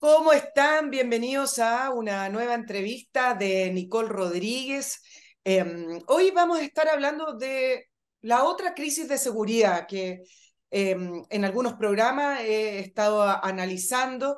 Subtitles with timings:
[0.00, 0.90] ¿Cómo están?
[0.90, 5.04] Bienvenidos a una nueva entrevista de Nicole Rodríguez.
[5.44, 5.64] Eh,
[6.08, 7.90] hoy vamos a estar hablando de
[8.22, 10.24] la otra crisis de seguridad que
[10.72, 10.96] eh,
[11.30, 14.36] en algunos programas he estado analizando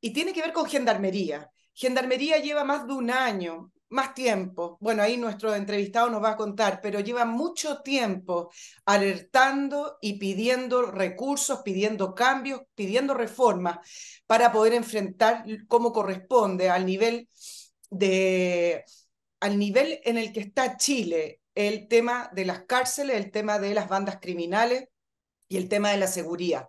[0.00, 1.50] y tiene que ver con gendarmería.
[1.74, 4.78] Gendarmería lleva más de un año, más tiempo.
[4.80, 8.50] Bueno, ahí nuestro entrevistado nos va a contar, pero lleva mucho tiempo
[8.84, 13.78] alertando y pidiendo recursos, pidiendo cambios, pidiendo reformas
[14.26, 17.28] para poder enfrentar como corresponde al nivel
[17.90, 18.84] de
[19.40, 23.74] al nivel en el que está Chile, el tema de las cárceles, el tema de
[23.74, 24.84] las bandas criminales
[25.48, 26.68] y el tema de la seguridad.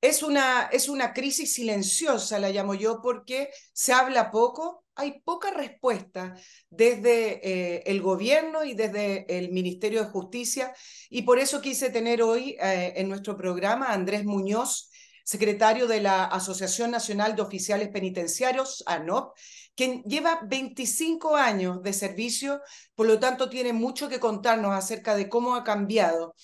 [0.00, 5.50] Es una, es una crisis silenciosa, la llamo yo, porque se habla poco, hay poca
[5.52, 6.34] respuesta
[6.68, 10.74] desde eh, el gobierno y desde el Ministerio de Justicia,
[11.08, 14.90] y por eso quise tener hoy eh, en nuestro programa a Andrés Muñoz,
[15.24, 19.36] secretario de la Asociación Nacional de Oficiales Penitenciarios, ANOP,
[19.76, 22.60] quien lleva 25 años de servicio,
[22.96, 26.34] por lo tanto tiene mucho que contarnos acerca de cómo ha cambiado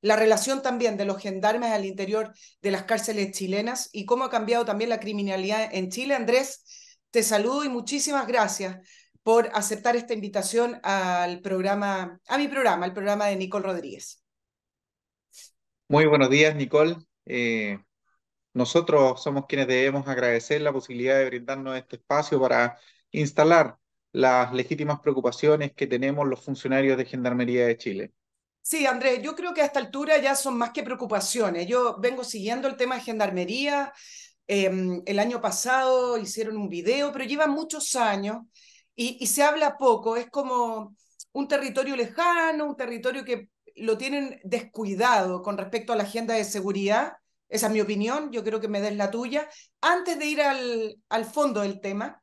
[0.00, 4.30] la relación también de los gendarmes al interior de las cárceles chilenas y cómo ha
[4.30, 6.14] cambiado también la criminalidad en Chile.
[6.14, 6.85] Andrés,
[7.16, 8.76] te saludo y muchísimas gracias
[9.22, 14.22] por aceptar esta invitación al programa, a mi programa, el programa de Nicole Rodríguez.
[15.88, 16.94] Muy buenos días, Nicole.
[17.24, 17.78] Eh,
[18.52, 22.78] nosotros somos quienes debemos agradecer la posibilidad de brindarnos este espacio para
[23.12, 23.78] instalar
[24.12, 28.12] las legítimas preocupaciones que tenemos los funcionarios de Gendarmería de Chile.
[28.60, 31.66] Sí, Andrés, yo creo que a esta altura ya son más que preocupaciones.
[31.66, 33.92] Yo vengo siguiendo el tema de gendarmería.
[34.48, 38.38] Eh, el año pasado hicieron un video, pero llevan muchos años
[38.94, 40.16] y, se habla poco.
[40.16, 40.96] Es como
[41.32, 46.44] un territorio lejano, un territorio que lo tienen descuidado con respecto a la agenda de
[46.44, 47.14] seguridad.
[47.48, 49.48] Esa es mi opinión, yo creo que me des la tuya.
[49.80, 52.22] Antes de ir al, al fondo del tema,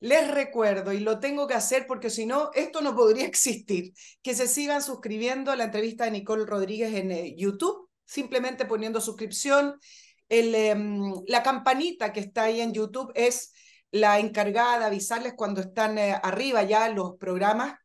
[0.00, 3.92] les recuerdo, y lo tengo que hacer porque si no, esto no podría existir,
[4.22, 9.00] que se sigan suscribiendo a la entrevista de Nicole Rodríguez en eh, YouTube, simplemente poniendo
[9.00, 9.78] suscripción.
[10.28, 13.52] El, em, la campanita que está ahí en YouTube es
[13.90, 17.78] la encargada de avisarles cuando están eh, arriba ya los programas,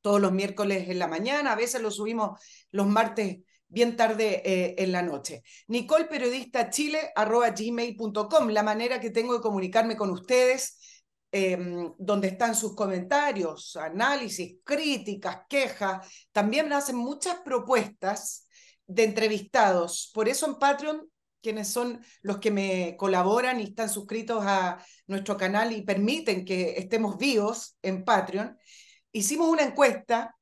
[0.00, 2.40] todos los miércoles en la mañana, a veces los subimos
[2.72, 5.42] los martes bien tarde eh, en la noche.
[5.68, 10.78] Nicole Periodista Chile, arroba gmail.com, la manera que tengo de comunicarme con ustedes
[11.34, 11.56] eh,
[11.96, 16.06] donde están sus comentarios, análisis, críticas, quejas.
[16.30, 18.46] También me hacen muchas propuestas
[18.86, 20.10] de entrevistados.
[20.12, 21.08] Por eso en Patreon,
[21.42, 26.74] quienes son los que me colaboran y están suscritos a nuestro canal y permiten que
[26.78, 28.56] estemos vivos en Patreon,
[29.12, 30.36] hicimos una encuesta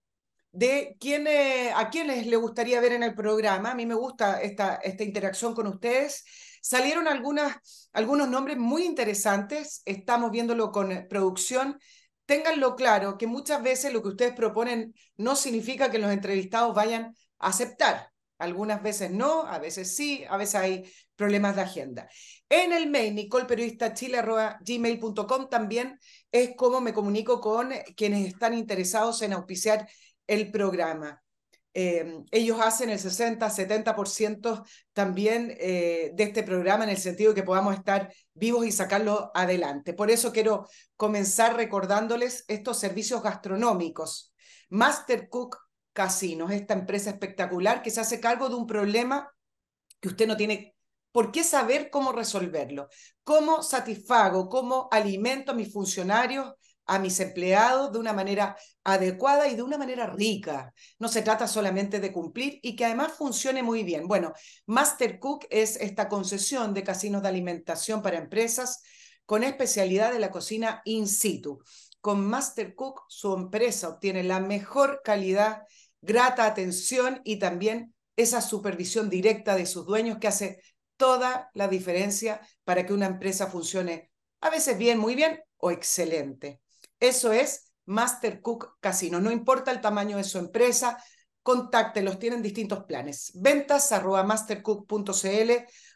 [0.53, 3.73] de quién, eh, a quiénes le gustaría ver en el programa.
[3.73, 6.25] A mí me gusta esta, esta interacción con ustedes.
[6.61, 11.79] Salieron algunas, algunos nombres muy interesantes, estamos viéndolo con producción.
[12.27, 17.17] Ténganlo claro, que muchas veces lo que ustedes proponen no significa que los entrevistados vayan
[17.39, 18.11] a aceptar.
[18.41, 22.09] Algunas veces no, a veces sí, a veces hay problemas de agenda.
[22.49, 25.99] En el mail, nicolperiodistachile.gmail.com también
[26.33, 29.89] es como me comunico con quienes están interesados en auspiciar
[30.27, 31.23] el programa.
[31.73, 37.47] Eh, ellos hacen el 60-70% también eh, de este programa en el sentido de que
[37.47, 39.95] podamos estar vivos y sacarlo adelante.
[39.95, 44.35] Por eso quiero comenzar recordándoles estos servicios gastronómicos.
[44.69, 45.59] Master Cook
[45.93, 49.31] Casinos, esta empresa espectacular que se hace cargo de un problema
[50.01, 50.75] que usted no tiene
[51.13, 52.89] por qué saber cómo resolverlo.
[53.25, 56.55] ¿Cómo satisfago, cómo alimento a mis funcionarios
[56.91, 60.75] a mis empleados de una manera adecuada y de una manera rica.
[60.99, 64.09] No se trata solamente de cumplir y que además funcione muy bien.
[64.09, 64.33] Bueno,
[64.67, 68.83] Master Cook es esta concesión de casinos de alimentación para empresas
[69.25, 71.63] con especialidad de la cocina in situ.
[72.01, 75.63] Con Master Cook, su empresa obtiene la mejor calidad,
[76.03, 80.63] grata atención y también esa supervisión directa de sus dueños que hace
[80.97, 84.11] toda la diferencia para que una empresa funcione
[84.41, 86.61] a veces bien, muy bien o excelente.
[86.99, 89.21] Eso es Master Cook Casino.
[89.21, 90.99] No importa el tamaño de su empresa,
[91.43, 93.31] contáctelos, tienen distintos planes.
[93.35, 95.53] Ventas arroba mastercook.cl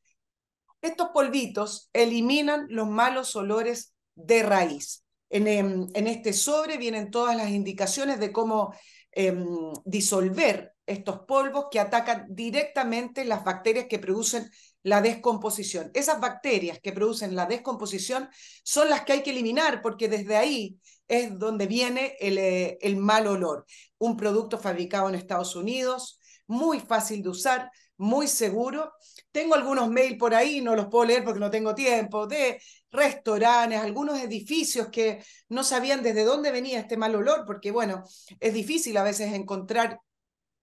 [0.81, 5.06] Estos polvitos eliminan los malos olores de raíz.
[5.30, 8.74] En, em, en este sobre vienen todas las indicaciones de cómo
[9.12, 14.50] em, disolver estos polvos que atacan directamente las bacterias que producen
[14.83, 15.91] la descomposición.
[15.94, 18.30] Esas bacterias que producen la descomposición
[18.63, 20.77] son las que hay que eliminar porque desde ahí
[21.07, 23.65] es donde viene el, eh, el mal olor.
[23.97, 28.94] Un producto fabricado en Estados Unidos, muy fácil de usar, muy seguro.
[29.31, 33.79] Tengo algunos mails por ahí, no los puedo leer porque no tengo tiempo, de restaurantes,
[33.79, 38.03] algunos edificios que no sabían desde dónde venía este mal olor, porque bueno,
[38.39, 40.00] es difícil a veces encontrar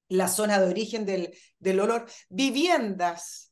[0.09, 2.07] la zona de origen del, del olor.
[2.29, 3.50] Viviendas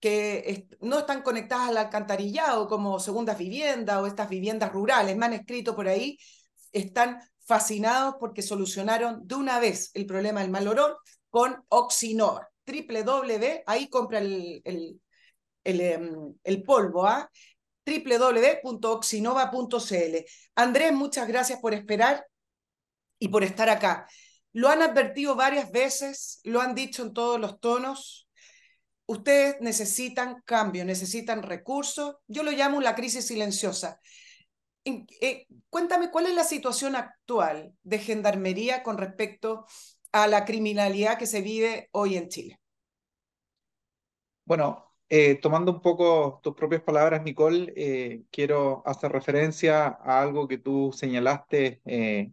[0.00, 5.34] que no están conectadas al alcantarillado como segundas viviendas o estas viviendas rurales, me han
[5.34, 6.18] escrito por ahí,
[6.72, 10.98] están fascinados porque solucionaron de una vez el problema del mal olor
[11.28, 12.48] con Oxinor.
[12.66, 15.00] www, ahí compra el, el,
[15.64, 17.28] el, em, polvo, ¿ah?
[17.84, 20.16] www.oxinova.cl.
[20.54, 22.24] Andrés, muchas gracias por esperar
[23.18, 24.06] y por estar acá.
[24.52, 28.28] Lo han advertido varias veces, lo han dicho en todos los tonos.
[29.10, 32.18] Ustedes necesitan cambio, necesitan recursos.
[32.28, 33.98] Yo lo llamo la crisis silenciosa.
[34.84, 39.66] Eh, cuéntame cuál es la situación actual de Gendarmería con respecto
[40.12, 42.60] a la criminalidad que se vive hoy en Chile.
[44.44, 50.46] Bueno, eh, tomando un poco tus propias palabras, Nicole, eh, quiero hacer referencia a algo
[50.46, 51.82] que tú señalaste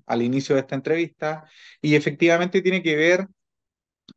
[0.06, 1.50] al inicio de esta entrevista
[1.81, 3.27] y efectivamente tiene que ver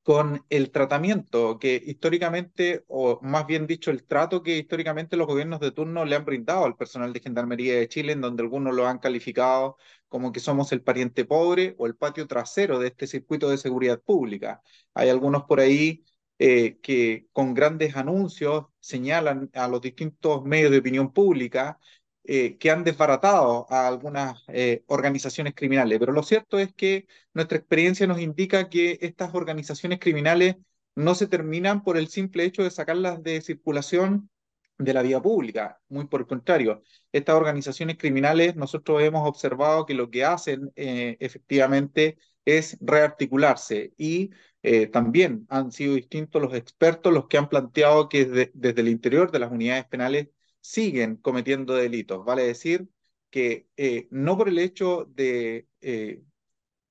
[0.03, 5.61] con el tratamiento que históricamente, o más bien dicho, el trato que históricamente los gobiernos
[5.61, 8.87] de turno le han brindado al personal de Gendarmería de Chile, en donde algunos lo
[8.87, 9.77] han calificado
[10.09, 14.01] como que somos el pariente pobre o el patio trasero de este circuito de seguridad
[14.01, 14.63] pública.
[14.95, 16.05] Hay algunos por ahí
[16.39, 21.79] eh, que con grandes anuncios señalan a los distintos medios de opinión pública
[22.25, 25.99] eh, que han desbaratado a algunas eh, organizaciones criminales.
[25.99, 30.57] Pero lo cierto es que nuestra experiencia nos indica que estas organizaciones criminales
[30.95, 34.31] no se terminan por el simple hecho de sacarlas de circulación
[34.79, 35.81] de la vía pública.
[35.89, 36.83] Muy por el contrario,
[37.13, 44.31] estas organizaciones criminales nosotros hemos observado que lo que hacen efectivamente es rearticularse y
[44.63, 49.31] eh, también han sido distintos los expertos los que han planteado que desde el interior
[49.31, 50.29] de las unidades penales
[50.61, 52.25] siguen cometiendo delitos.
[52.25, 52.89] Vale decir
[53.31, 56.23] que eh, no por el hecho de, eh,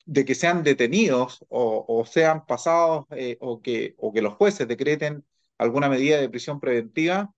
[0.06, 3.06] de que sean detenidos o, sean pasados
[3.40, 5.26] o, que, o que los jueces decreten
[5.58, 7.34] alguna medida de prisión preventiva,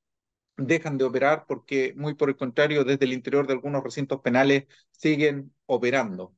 [0.56, 4.66] dejan de operar porque, muy por el contrario, desde el interior de algunos recintos penales
[4.92, 6.36] siguen operando.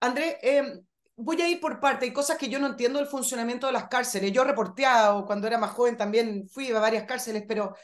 [0.00, 0.84] André, em,
[1.16, 2.04] voy a ir por parte.
[2.04, 4.32] Hay cosas que yo no entiendo del funcionamiento de las cárceles.
[4.32, 7.74] Yo reporteado cuando era más joven también fui a varias cárceles, pero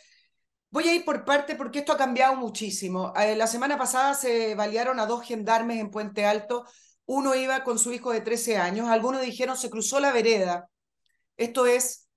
[0.70, 3.12] voy a ir por parte porque esto ha cambiado muchísimo.
[3.16, 6.64] Eh, la semana pasada se balearon a dos gendarmes en Puente Alto.
[7.06, 8.88] Uno iba con su hijo de 13 años.
[8.88, 10.68] Algunos dijeron se cruzó la vereda.
[11.36, 12.08] Esto es,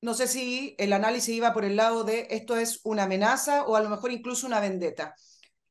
[0.00, 3.76] no sé si el análisis iba por el lado de esto es una amenaza o
[3.76, 5.14] a lo mejor incluso una vendetta.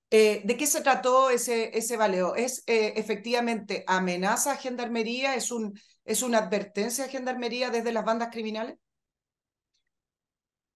[0.09, 2.35] Eh, ¿De qué se trató ese, ese baleo?
[2.35, 5.35] ¿Es eh, efectivamente amenaza a Gendarmería?
[5.35, 8.77] ¿Es, un, ¿Es una advertencia a Gendarmería desde las bandas criminales?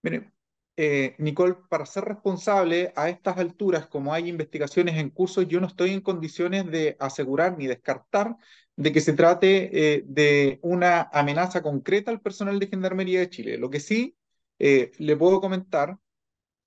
[0.03, 0.31] Mire,
[0.77, 5.67] eh, Nicole, para ser responsable a estas alturas, como hay investigaciones en curso, yo no
[5.67, 8.35] estoy en condiciones de asegurar ni descartar
[8.75, 13.57] de que se trate de una amenaza concreta al personal de Gendarmería de Chile.
[13.57, 14.17] Lo que sí
[14.57, 15.97] le puedo comentar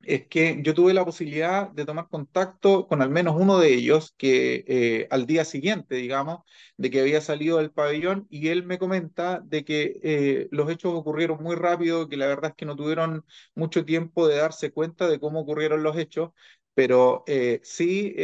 [0.03, 4.15] es que yo tuve la posibilidad de tomar contacto con al menos uno de ellos
[4.17, 6.41] que eh, al día siguiente, digamos,
[6.77, 10.95] de que había salido del pabellón y él me comenta de que eh, los hechos
[10.95, 13.25] ocurrieron muy rápido, que la verdad es que no tuvieron
[13.55, 16.31] mucho tiempo de darse cuenta de cómo ocurrieron los hechos,
[16.75, 18.15] pero eh, sí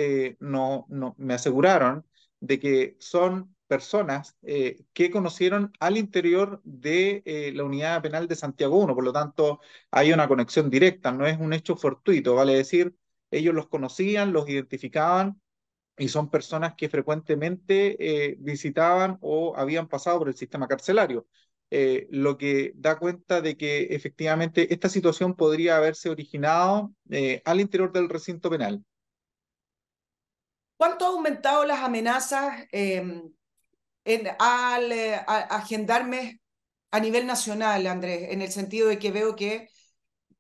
[0.41, 2.07] no, no, me aseguraron
[2.41, 8.37] de que son personas eh, que conocieron al interior de eh, la unidad penal de
[8.37, 9.59] Santiago 1, por lo tanto
[9.91, 12.95] hay una conexión directa, no es un hecho fortuito, vale decir,
[13.33, 15.41] ellos los conocían, los identificaban
[15.99, 21.27] y son personas que frecuentemente eh, visitaban o habían pasado por el sistema carcelario,
[22.11, 26.95] lo que da cuenta de que efectivamente esta situación podría haberse originado
[27.45, 28.85] al interior del recinto penal.
[30.77, 32.69] ¿Cuánto ha aumentado las amenazas
[34.05, 36.41] em, al eh, agendarme
[36.91, 39.69] a nivel nacional, Andrés, en el sentido de que veo que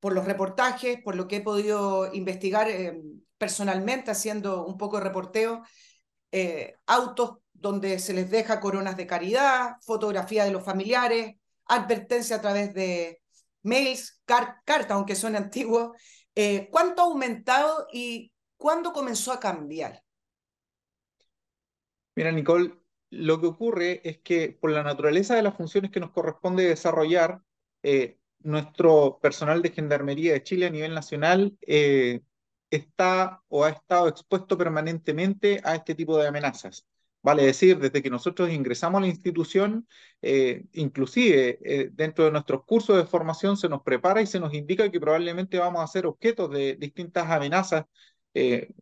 [0.01, 3.01] por los reportajes, por lo que he podido investigar eh,
[3.39, 5.63] personalmente haciendo un poco de reporteo,
[6.33, 12.41] eh, autos donde se les deja coronas de caridad, fotografía de los familiares, advertencia a
[12.41, 13.23] través de,
[13.65, 15.97] mails, cartas, aunque son antiguos.
[16.35, 20.03] Eh, ¿Cuánto ha aumentado y cuándo comenzó a cambiar?
[22.15, 22.73] Mira, Nicole,
[23.15, 27.41] lo que ocurre es que por la naturaleza de las funciones que nos corresponde desarrollar,
[27.83, 32.21] eh, nuestro personal de Gendarmería de Chile a nivel nacional eh,
[32.71, 36.87] está o ha estado expuesto permanentemente a este tipo de amenazas.
[37.23, 39.89] Vale decir, desde que nosotros ingresamos a la institución,
[40.21, 44.53] eh, inclusive eh, dentro de nuestros cursos de formación se nos prepara y se nos
[44.53, 47.85] indica que probablemente vamos a ser objetos de distintas amenazas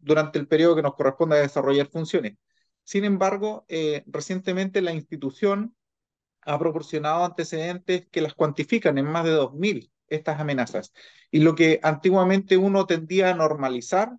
[0.00, 2.38] durante el periodo que nos corresponde a desarrollar funciones.
[2.84, 3.64] Sin embargo,
[4.06, 5.74] recientemente la institución
[6.42, 10.92] ha proporcionado antecedentes que las cuantifican en más de 2.000 estas amenazas.
[11.30, 14.12] Y lo que antiguamente uno tendía a normalizar,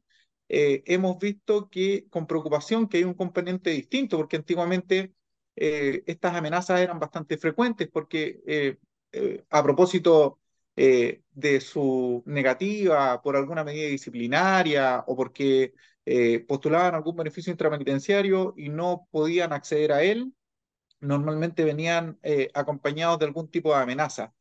[0.49, 5.13] eh, hemos visto que con preocupación que hay un componente distinto, porque antiguamente
[5.55, 8.77] eh, estas amenazas eran bastante frecuentes, porque eh,
[9.49, 10.39] a propósito
[10.75, 15.73] de su negativa por alguna medida disciplinaria o porque
[16.47, 20.33] postulaban algún beneficio intrapenitenciario y no podían acceder a él,
[21.03, 24.33] normalmente venían eh, acompañados de algún tipo de amenaza.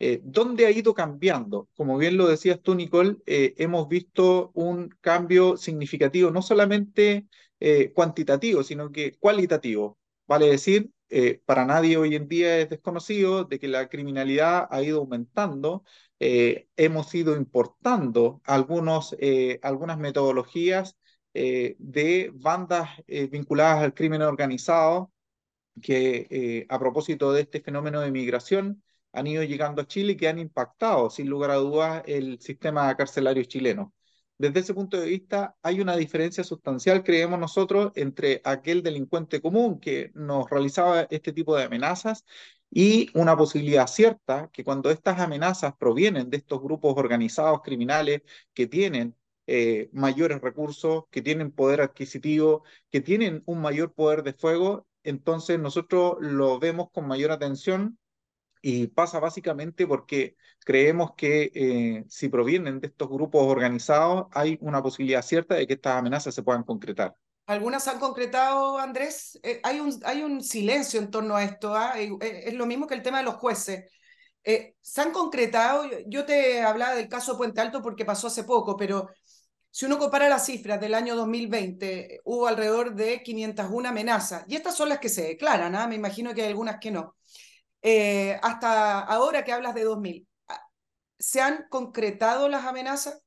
[0.00, 1.68] Eh, ¿Dónde ha ido cambiando?
[1.74, 7.26] Como bien lo decías tú, Nicole, eh, hemos visto un cambio significativo, no solamente
[7.92, 9.98] cuantitativo, sino que cualitativo.
[10.28, 10.92] Vale decir,
[11.44, 15.82] para nadie hoy en día es desconocido de que la criminalidad ha ido aumentando.
[16.20, 19.16] hemos ido importando algunos,
[19.62, 20.96] algunas metodologías
[21.32, 25.12] de bandas vinculadas al crimen organizado
[25.80, 28.82] que eh, a propósito de este fenómeno de migración
[29.12, 32.94] han ido llegando a Chile y que han impactado, sin lugar a dudas, el sistema
[32.96, 33.94] carcelario chileno.
[34.38, 39.80] Desde ese punto de vista, hay una diferencia sustancial, creemos nosotros, entre aquel delincuente común
[39.80, 42.24] que nos realizaba este tipo de amenazas
[42.70, 48.22] y una posibilidad cierta que cuando estas amenazas provienen de estos grupos organizados criminales
[48.54, 49.16] que tienen
[49.50, 55.58] eh, mayores recursos, que tienen poder adquisitivo, que tienen un mayor poder de fuego, entonces
[55.58, 57.98] nosotros lo vemos con mayor atención
[58.60, 60.36] y pasa básicamente porque
[60.66, 65.74] creemos que eh, si provienen de estos grupos organizados hay una posibilidad cierta de que
[65.74, 67.16] estas amenazas se puedan concretar.
[67.46, 69.40] ¿Algunas se han concretado, Andrés?
[69.42, 71.74] Eh, hay, un, hay un silencio en torno a esto.
[71.74, 71.94] ¿ah?
[71.96, 73.90] Eh, es lo mismo que el tema de los jueces.
[74.80, 75.84] ¿Se han concretado?
[76.06, 79.10] Yo te hablaba del caso Puente Alto porque pasó hace poco, pero
[79.70, 84.76] si uno compara las cifras del año 2020, hubo alrededor de 501 amenazas, y estas
[84.76, 85.86] son las que se declaran, ¿ah?
[85.86, 87.16] me imagino que hay algunas que no.
[87.82, 90.26] Eh, hasta ahora que hablas de 2000,
[91.18, 93.22] ¿se han concretado las amenazas?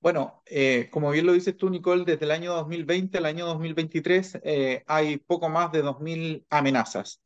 [0.00, 4.40] Bueno, eh, como bien lo dices tú, Nicole, desde el año 2020 al año 2023
[4.42, 7.20] eh, hay poco más de 2.000 amenazas.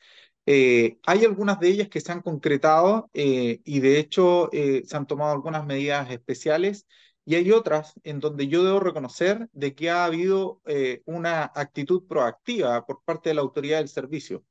[0.47, 5.65] hay algunas de ellas que se han concretado y de hecho se han tomado algunas
[5.65, 6.87] medidas especiales
[7.25, 12.07] y hay otras en donde yo debo reconocer de que ha habido eh, una actitud
[12.07, 14.45] proactiva por parte de la autoridad del servicio.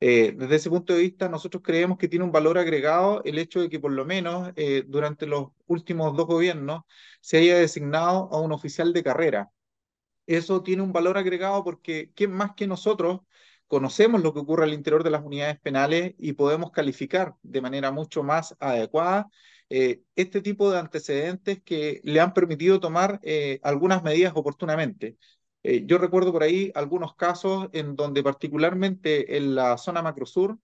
[0.00, 3.60] Eh, desde ese punto de vista, nosotros creemos que tiene un valor agregado el hecho
[3.60, 6.82] de que por lo menos eh, durante los últimos dos gobiernos
[7.20, 9.50] se haya designado a un oficial de carrera.
[10.26, 13.20] Eso tiene un valor agregado porque ¿quién más que nosotros
[13.66, 17.90] conocemos lo que ocurre al interior de las unidades penales y podemos calificar de manera
[17.90, 19.28] mucho más adecuada
[19.70, 25.18] eh, este tipo de antecedentes que le han permitido tomar eh, algunas medidas oportunamente.
[25.62, 30.58] Eh, yo recuerdo por ahí algunos casos en donde particularmente en la zona macrosur,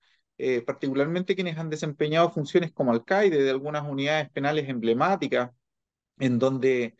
[0.66, 5.52] particularmente quienes han desempeñado funciones como alcaide de algunas unidades penales emblemáticas,
[6.18, 6.96] en donde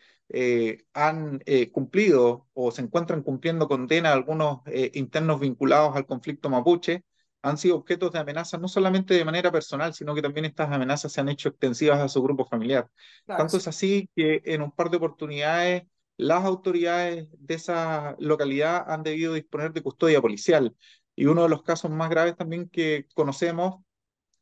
[0.93, 1.41] han
[1.73, 4.61] cumplido o se encuentran cumpliendo condena algunos
[4.93, 7.05] internos vinculados al conflicto mapuche,
[7.45, 11.13] han sido objetos de amenazas no solamente de manera personal, sino que también estas amenazas
[11.13, 12.89] se han hecho extensivas a su grupo familiar.
[13.27, 15.85] Tanto es así que en un par de oportunidades
[16.17, 20.75] las autoridades de esa localidad han debido disponer de custodia policial.
[21.15, 23.85] Y uno de los casos más graves también que conocemos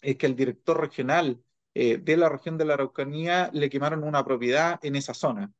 [0.00, 1.42] es que el director regional
[1.75, 5.52] eh, de la región de la Araucanía le quemaron una propiedad en esa zona.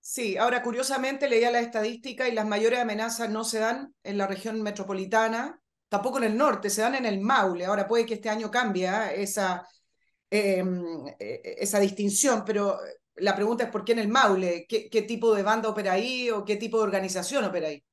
[0.00, 4.26] Sí, ahora curiosamente leía la estadística y las mayores amenazas no se dan en la
[4.26, 7.64] región metropolitana, tampoco en el norte, se dan en el Maule.
[7.64, 9.12] Ahora puede que este año cambie ¿ah?
[9.12, 9.66] esa,
[10.30, 12.78] em, e, esa distinción, pero
[13.16, 16.44] la pregunta es por qué en el Maule, ¿Qué, tipo de banda opera ahí o
[16.44, 17.84] qué tipo de organización opera ahí.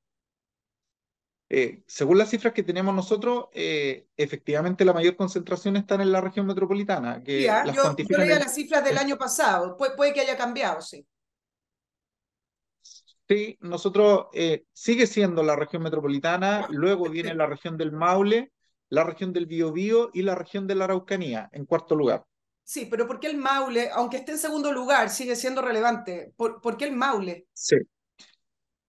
[1.54, 6.22] Eh, según las cifras que tenemos nosotros, eh, efectivamente la mayor concentración está en la
[6.22, 7.22] región metropolitana.
[7.22, 7.64] Que ¿ah?
[7.66, 11.06] yo, leía las cifras del año pasado, puede que haya cambiado, sí.
[13.32, 18.52] Sí, nosotros eh, sigue siendo la región metropolitana, luego viene la región del Maule,
[18.90, 22.26] la región del Biobío y la región de la Araucanía, en cuarto lugar.
[22.62, 26.34] Sí, pero ¿por qué el Maule, aunque esté en segundo lugar, sigue siendo relevante?
[26.36, 27.46] ¿Por, por qué el Maule?
[27.54, 27.76] Sí.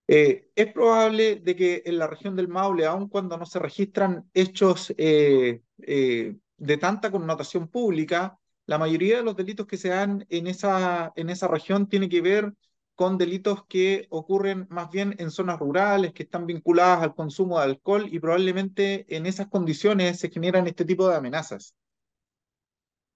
[0.07, 4.29] Eh, es probable de que en la región del Maule, aun cuando no se registran
[4.33, 10.25] hechos eh, eh, de tanta connotación pública, la mayoría de los delitos que se dan
[10.27, 12.53] en esa, en esa región tiene que ver
[12.95, 17.65] con delitos que ocurren más bien en zonas rurales, que están vinculadas al consumo de
[17.65, 21.75] alcohol y probablemente en esas condiciones se generan este tipo de amenazas.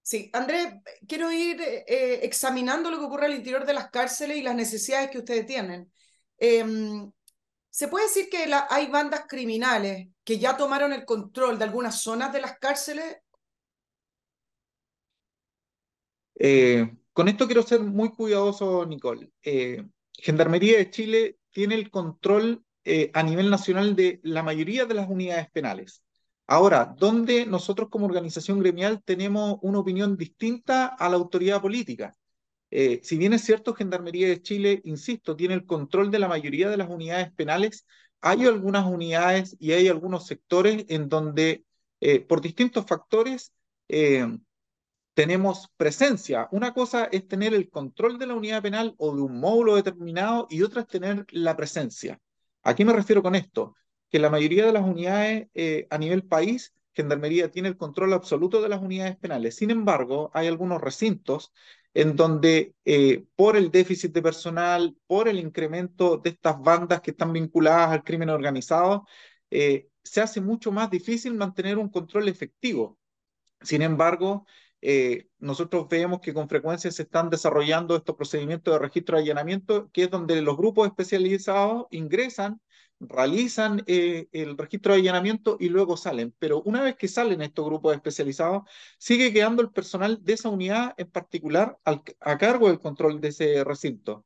[0.02, 0.68] Sí, Andrés,
[1.06, 5.10] quiero ir eh, examinando lo que ocurre al interior de las cárceles y las necesidades
[5.10, 5.92] que ustedes tienen.
[6.38, 7.12] Em,
[7.70, 12.00] ¿Se puede decir que la, hay bandas criminales que ya tomaron el control de algunas
[12.00, 13.18] zonas de las cárceles?
[16.40, 19.32] Eh, con esto quiero ser muy cuidadoso, Nicole.
[19.42, 24.94] Eh, Gendarmería de Chile tiene el control eh, a nivel nacional de la mayoría de
[24.94, 26.04] las unidades penales.
[26.46, 32.14] Ahora, ¿dónde nosotros como organización gremial tenemos una opinión distinta a la autoridad política?
[32.70, 36.70] Eh, si bien es cierto, Gendarmería de Chile, insisto, tiene el control de la mayoría
[36.70, 37.84] de las unidades penales,
[38.20, 41.64] hay algunas unidades y hay algunos sectores en donde,
[42.28, 43.52] por distintos factores,
[45.18, 46.46] tenemos presencia.
[46.52, 50.46] Una cosa es tener el control de la unidad penal o de un módulo determinado
[50.48, 52.20] y otra es tener la presencia.
[52.62, 53.74] ¿A qué me refiero con esto?
[54.10, 58.62] Que la mayoría de las unidades eh, a nivel país, Gendarmería tiene el control absoluto
[58.62, 59.56] de las unidades penales.
[59.56, 61.52] Sin embargo, hay algunos recintos
[61.94, 67.10] en donde eh, por el déficit de personal, por el incremento de estas bandas que
[67.10, 69.04] están vinculadas al crimen organizado,
[69.50, 73.00] eh, se hace mucho más difícil mantener un control efectivo.
[73.62, 74.46] Sin embargo,
[74.80, 79.90] eh, nosotros vemos que con frecuencia se están desarrollando estos procedimientos de registro de allanamiento,
[79.92, 82.60] que es donde los grupos especializados ingresan,
[83.00, 86.34] realizan eh, el registro de allanamiento y luego salen.
[86.38, 88.62] Pero una vez que salen estos grupos especializados,
[88.98, 93.64] sigue quedando el personal de esa unidad en particular a cargo del control de ese
[93.64, 94.24] recinto.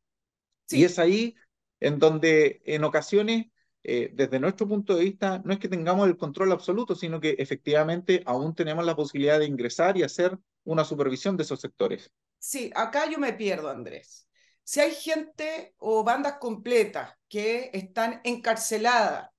[0.69, 1.35] Y es ahí
[1.81, 3.47] en donde en ocasiones
[3.85, 7.37] eh, desde nuestro punto de vista, no es que tengamos el control absoluto, sino que
[7.39, 12.13] efectivamente aún tenemos la posibilidad de ingresar y hacer una supervisión de esos sectores.
[12.39, 14.29] Sí, acá yo me pierdo, Andrés.
[14.63, 19.31] Si hay gente o bandas completas que están encarceladas,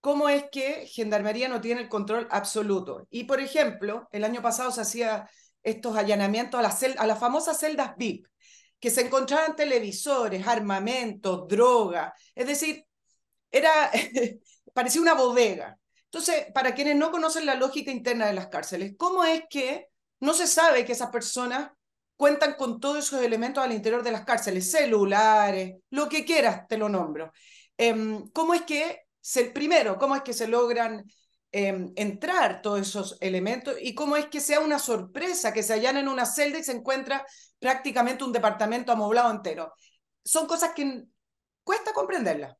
[0.00, 3.06] ¿cómo es que Gendarmería no tiene el control absoluto?
[3.10, 5.28] Y, por ejemplo, el año pasado se hacía
[5.62, 8.26] estos allanamientos a, la a las famosas celdas VIP,
[8.80, 12.87] que se encontraban televisores, armamento, droga, es decir,
[13.50, 13.90] era,
[14.72, 15.78] parecía una bodega.
[16.04, 19.88] Entonces, para quienes no conocen la lógica interna de las cárceles, ¿cómo es que
[20.20, 21.70] no se sabe que esas personas
[22.18, 26.76] cuentan con todos esos elementos al interior de las cárceles, celulares, lo que quieras, te
[26.76, 27.32] lo nombro.
[27.76, 31.04] Em, ¿Cómo es que, se, primero, cómo es que se logran
[31.52, 35.96] em, entrar todos esos elementos y cómo es que sea una sorpresa que se hallan
[35.96, 37.24] en una celda y se encuentra
[37.58, 39.72] prácticamente un departamento amoblado entero?
[40.24, 41.04] Son cosas que
[41.62, 42.56] cuesta comprenderlas.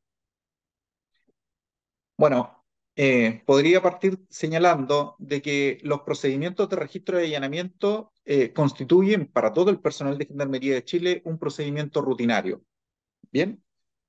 [2.19, 2.65] Bueno,
[2.97, 9.53] eh, podría partir señalando de que los procedimientos de registro de allanamiento eh, constituyen para
[9.53, 12.61] todo el personal de Gendarmería de Chile un procedimiento rutinario.
[13.31, 13.63] Bien,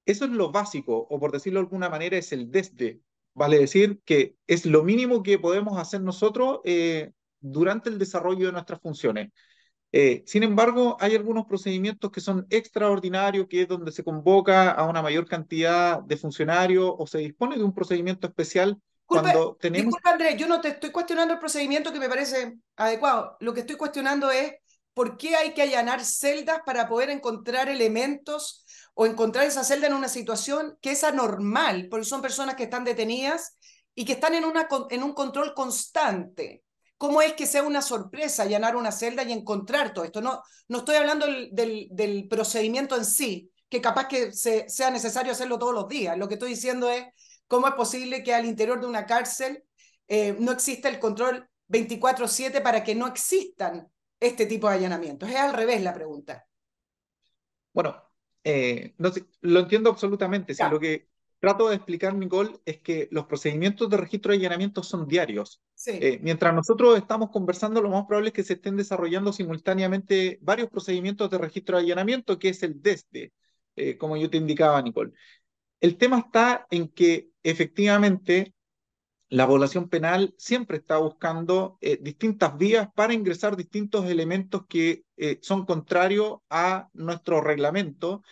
[0.06, 3.00] eso es lo básico, o por decirlo de alguna manera, es el desde.
[3.32, 8.52] Vale decir que es lo mínimo que podemos hacer nosotros eh, durante el desarrollo de
[8.52, 9.30] nuestras funciones.
[9.92, 14.88] Eh, sin embargo, hay algunos procedimientos que son extraordinarios, que es donde se convoca a
[14.88, 19.86] una mayor cantidad de funcionarios o se dispone de un procedimiento especial cuando tenemos...
[19.86, 23.36] Disculpa, Andrés, yo no te estoy cuestionando el procedimiento que me parece adecuado.
[23.40, 24.54] Lo que estoy cuestionando es
[24.94, 29.94] por qué hay que allanar celdas para poder encontrar elementos o encontrar esa celda en
[29.94, 33.58] una situación que es anormal, porque son personas que están detenidas
[33.96, 36.62] y que están en, una, en un control constante.
[37.00, 40.20] ¿Cómo es que sea una sorpresa allanar una celda y encontrar todo esto?
[40.20, 45.58] No, no estoy hablando del, del, procedimiento en sí, que capaz que sea necesario hacerlo
[45.58, 46.18] todos los días.
[46.18, 47.06] Lo que estoy diciendo es
[47.46, 49.64] cómo es posible que al interior de una cárcel
[50.08, 53.88] eh, no exista el control 24/7 para que no existan
[54.20, 55.30] este tipo de allanamientos.
[55.30, 56.46] Es al revés la pregunta.
[57.72, 57.96] Bueno,
[58.44, 59.10] eh, no
[59.40, 60.52] lo entiendo absolutamente.
[60.52, 61.08] Si lo que
[61.40, 65.62] trato de explicar, Nicole, es que los procedimientos de registro de allanamiento son diarios.
[65.86, 70.68] Eh, mientras nosotros estamos conversando, lo más probable es que se estén desarrollando simultáneamente varios
[70.68, 73.32] procedimientos de registro de allanamiento, que es el desde,
[73.74, 75.12] eh, como yo te indicaba, Nicole.
[75.80, 78.52] El tema está en que efectivamente
[79.30, 85.04] la población penal siempre está buscando eh, distintas vías para ingresar distintos elementos que
[85.42, 88.22] son contrarios a nuestro reglamento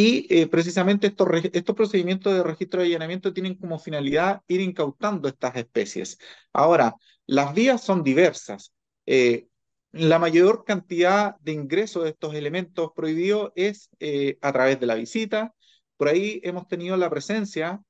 [0.00, 5.26] Y eh, precisamente estos, estos procedimientos de registro de allanamiento tienen como finalidad ir incautando
[5.26, 6.18] estas especies.
[6.52, 6.94] Ahora,
[7.26, 8.72] las vías son diversas.
[9.06, 9.48] Eh,
[9.90, 14.94] la mayor cantidad de ingresos de estos elementos prohibidos es eh, a través de la
[14.94, 15.52] visita.
[15.96, 17.82] Por ahí hemos tenido la presencia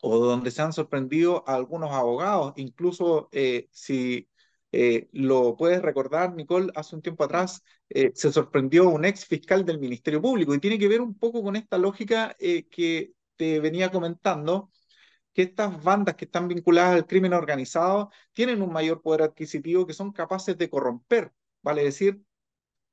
[0.00, 3.28] o donde se han sorprendido algunos abogados, incluso
[3.70, 4.30] si
[4.76, 9.64] eh, lo puedes recordar, Nicole, hace un tiempo atrás eh, se sorprendió un ex fiscal
[9.64, 13.60] del Ministerio Público y tiene que ver un poco con esta lógica eh, que te
[13.60, 14.72] venía comentando,
[15.32, 19.92] que estas bandas que están vinculadas al crimen organizado tienen un mayor poder adquisitivo que
[19.94, 21.32] son capaces de corromper,
[21.62, 22.20] vale decir,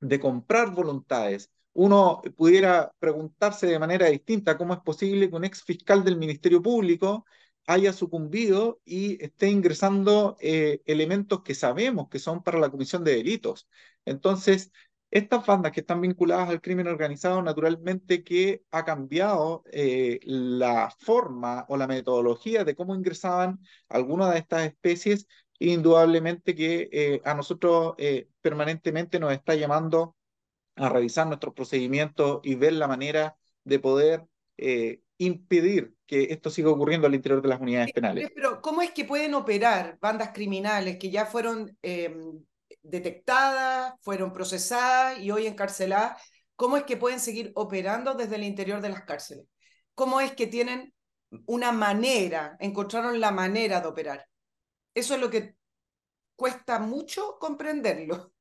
[0.02, 1.52] de comprar voluntades.
[1.74, 6.62] Uno pudiera preguntarse de manera distinta cómo es posible que un ex fiscal del Ministerio
[6.62, 7.26] Público
[7.74, 13.16] haya sucumbido y esté ingresando eh, elementos que sabemos que son para la comisión de
[13.16, 13.68] delitos.
[14.06, 14.72] Entonces,
[15.12, 21.66] estas bandas que están vinculadas al crimen organizado, naturalmente que ha cambiado eh, la forma
[21.70, 25.28] o la metodología de cómo ingresaban algunas de estas especies,
[25.60, 27.96] indudablemente que eh, a nosotros
[28.42, 30.16] permanentemente nos está llamando
[30.76, 34.26] a revisar nuestros procedimientos y ver la manera de poder
[35.18, 38.30] impedir que esto siga ocurriendo al interior de las unidades penales.
[38.36, 42.44] Pero, ¿cómo es que pueden operar bandas criminales que ya fueron em,
[42.84, 46.22] detectadas, fueron procesadas y hoy encarceladas?
[46.58, 49.46] ¿Cómo es que pueden seguir operando desde el interior de las cárceles?
[49.96, 50.94] ¿Cómo es que tienen
[51.46, 54.28] una manera, encontraron la manera de operar?
[54.94, 55.56] Eso es lo que
[56.36, 58.34] cuesta mucho comprenderlo.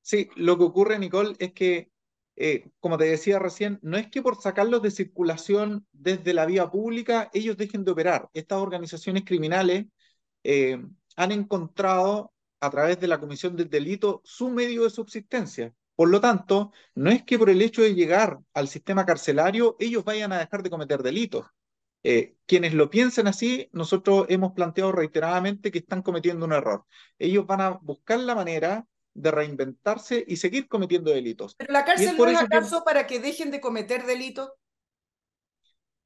[0.00, 1.91] Sí, lo que ocurre, Nicole, es que
[2.36, 6.70] eh, como te decía recién, no es que por sacarlos de circulación desde la vía
[6.70, 8.28] pública ellos dejen de operar.
[8.32, 9.86] Estas organizaciones criminales
[10.44, 10.82] eh,
[11.16, 15.74] han encontrado a través de la comisión del delito su medio de subsistencia.
[15.94, 20.04] Por lo tanto, no es que por el hecho de llegar al sistema carcelario ellos
[20.04, 21.46] vayan a dejar de cometer delitos.
[22.04, 26.84] Eh, quienes lo piensen así, nosotros hemos planteado reiteradamente que están cometiendo un error.
[27.18, 31.54] Ellos van a buscar la manera de reinventarse y seguir cometiendo delitos.
[31.56, 34.50] ¿Pero la cárcel no es acaso para que dejen de cometer delitos?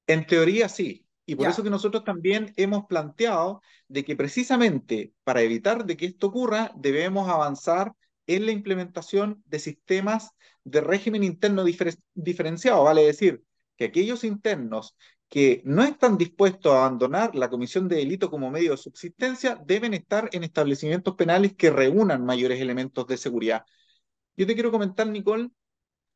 [0.07, 1.07] En teoría sí.
[1.29, 6.07] Y por eso que nosotros también hemos planteado de que precisamente para evitar de que
[6.07, 7.93] esto ocurra, debemos avanzar
[8.29, 10.31] en la implementación de sistemas
[10.63, 11.65] de régimen interno
[12.15, 13.43] diferenciado, vale decir,
[13.77, 14.97] que aquellos internos
[15.29, 19.95] que no están dispuestos a abandonar la comisión de delito como medio de subsistencia deben
[19.95, 23.65] estar en establecimientos penales que reúnan mayores elementos de seguridad.
[24.37, 25.51] Yo te quiero comentar, Nicole,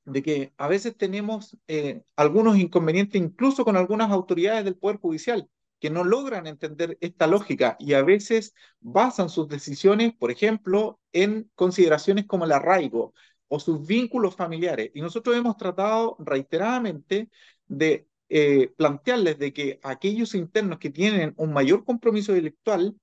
[0.05, 5.49] de que a veces tenemos eh, algunos inconvenientes incluso con algunas autoridades del Poder Judicial
[5.81, 11.51] que no logran entender esta lógica y a veces basan sus decisiones, por ejemplo, en
[11.55, 13.15] consideraciones como el arraigo
[13.49, 14.91] o sus vínculos familiares.
[14.95, 17.31] Y nosotros hemos tratado reiteradamente
[17.67, 22.97] de eh, plantearles de que aquellos internos que tienen un mayor compromiso intelectual,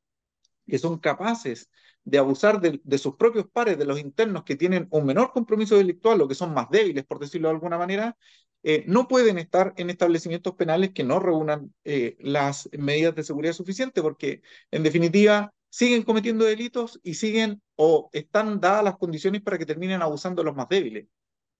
[0.65, 1.69] que son capaces
[2.05, 6.21] de abusar de, sus propios pares, de los internos que tienen un menor compromiso delictual
[6.21, 8.17] o que son más débiles, por decirlo de alguna manera,
[8.63, 13.53] eh, no pueden estar en establecimientos penales que no reúnan eh, las medidas de seguridad
[13.53, 19.57] suficientes, porque en definitiva siguen cometiendo delitos y siguen o están dadas las condiciones para
[19.57, 21.07] que terminen abusando de los más débiles.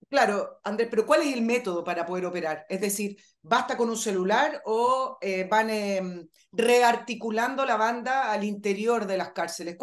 [0.09, 2.65] Claro, Andrés, pero ¿cuál es el método para poder operar?
[2.69, 9.05] Es decir, ¿basta con un celular o eh, van em, rearticulando la banda al interior
[9.05, 9.75] de las cárceles?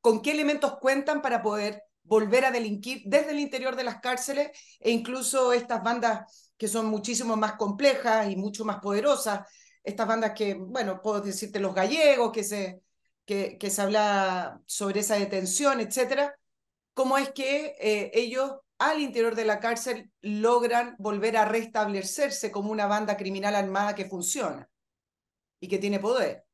[0.00, 4.50] ¿Con qué elementos cuentan para poder volver a delinquir desde el interior de las cárceles
[4.80, 9.48] e incluso estas bandas que son muchísimo más complejas y mucho más poderosas?
[9.84, 12.82] Estas bandas que, bueno, puedo decirte los gallegos, que se,
[13.24, 16.34] que, se habla sobre esa detención, etcétera.
[16.94, 22.70] ¿Cómo es que eh, ellos al interior de la cárcel logran volver a restablecerse como
[22.70, 24.68] una banda criminal armada que funciona
[25.60, 26.44] y que tiene poder.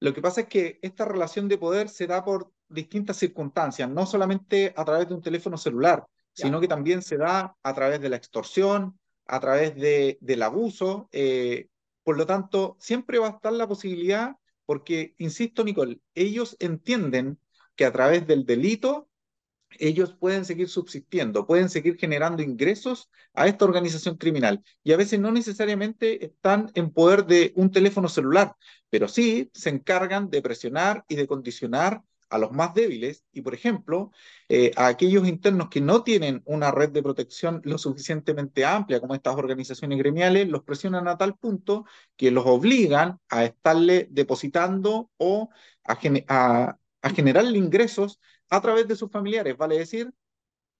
[0.00, 4.04] Lo que pasa es que esta relación de poder se da por distintas circunstancias, no
[4.04, 8.08] solamente a través de un teléfono celular, sino que también se da a través de
[8.08, 11.08] la extorsión, a través de, del abuso.
[11.12, 11.68] Eh,
[12.02, 17.38] por lo tanto, siempre va a estar la posibilidad, porque, insisto, Nicole, ellos entienden
[17.76, 19.08] que a través del delito
[19.78, 24.62] ellos pueden seguir subsistiendo, pueden seguir generando ingresos a esta organización criminal.
[24.82, 28.54] Y a veces no necesariamente están en poder de un teléfono celular,
[28.90, 32.02] pero sí se encargan de presionar y de condicionar
[32.34, 34.10] a los más débiles y, por ejemplo,
[34.48, 39.14] eh, a aquellos internos que no tienen una red de protección lo suficientemente amplia como
[39.14, 41.84] estas organizaciones gremiales, los presionan a tal punto
[42.16, 45.50] que los obligan a estarle depositando o
[45.84, 45.96] a,
[47.14, 50.12] generarle ingresos a través de sus familiares, vale decir,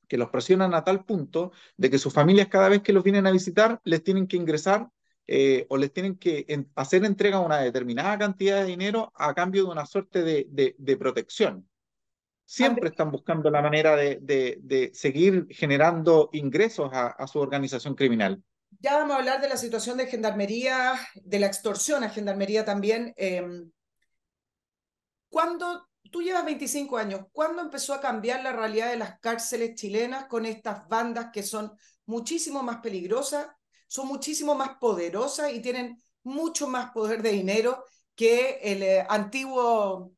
[0.08, 3.26] que los presionan a tal punto de que sus familias cada vez que los vienen
[3.26, 4.90] a visitar les tienen que ingresar
[5.26, 9.70] eh, o les tienen que hacer entrega una determinada cantidad de dinero a cambio de
[9.70, 11.66] una suerte de, de, protección.
[12.44, 18.42] Siempre están buscando la manera de, de seguir generando ingresos a, su organización criminal.
[18.80, 23.14] Ya vamos a hablar de la situación de gendarmería, de la extorsión a gendarmería también.
[23.16, 23.42] Eh,
[25.30, 30.26] ¿Cuándo tú llevas 25 años, ¿cuándo empezó a cambiar la realidad de las cárceles chilenas
[30.26, 31.72] con estas bandas que son
[32.06, 33.48] muchísimo más peligrosas,
[33.86, 40.12] son muchísimo más poderosas y tienen mucho más poder de dinero que el eh, antiguo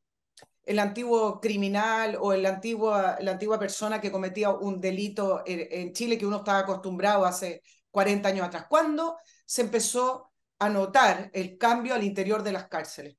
[0.67, 5.93] el antiguo criminal o el antiguo, la antigua persona que cometía un delito en, en,
[5.93, 8.65] Chile que uno estaba acostumbrado hace 40 años atrás.
[8.69, 13.15] ¿Cuándo se empezó a notar el cambio al interior de las cárceles?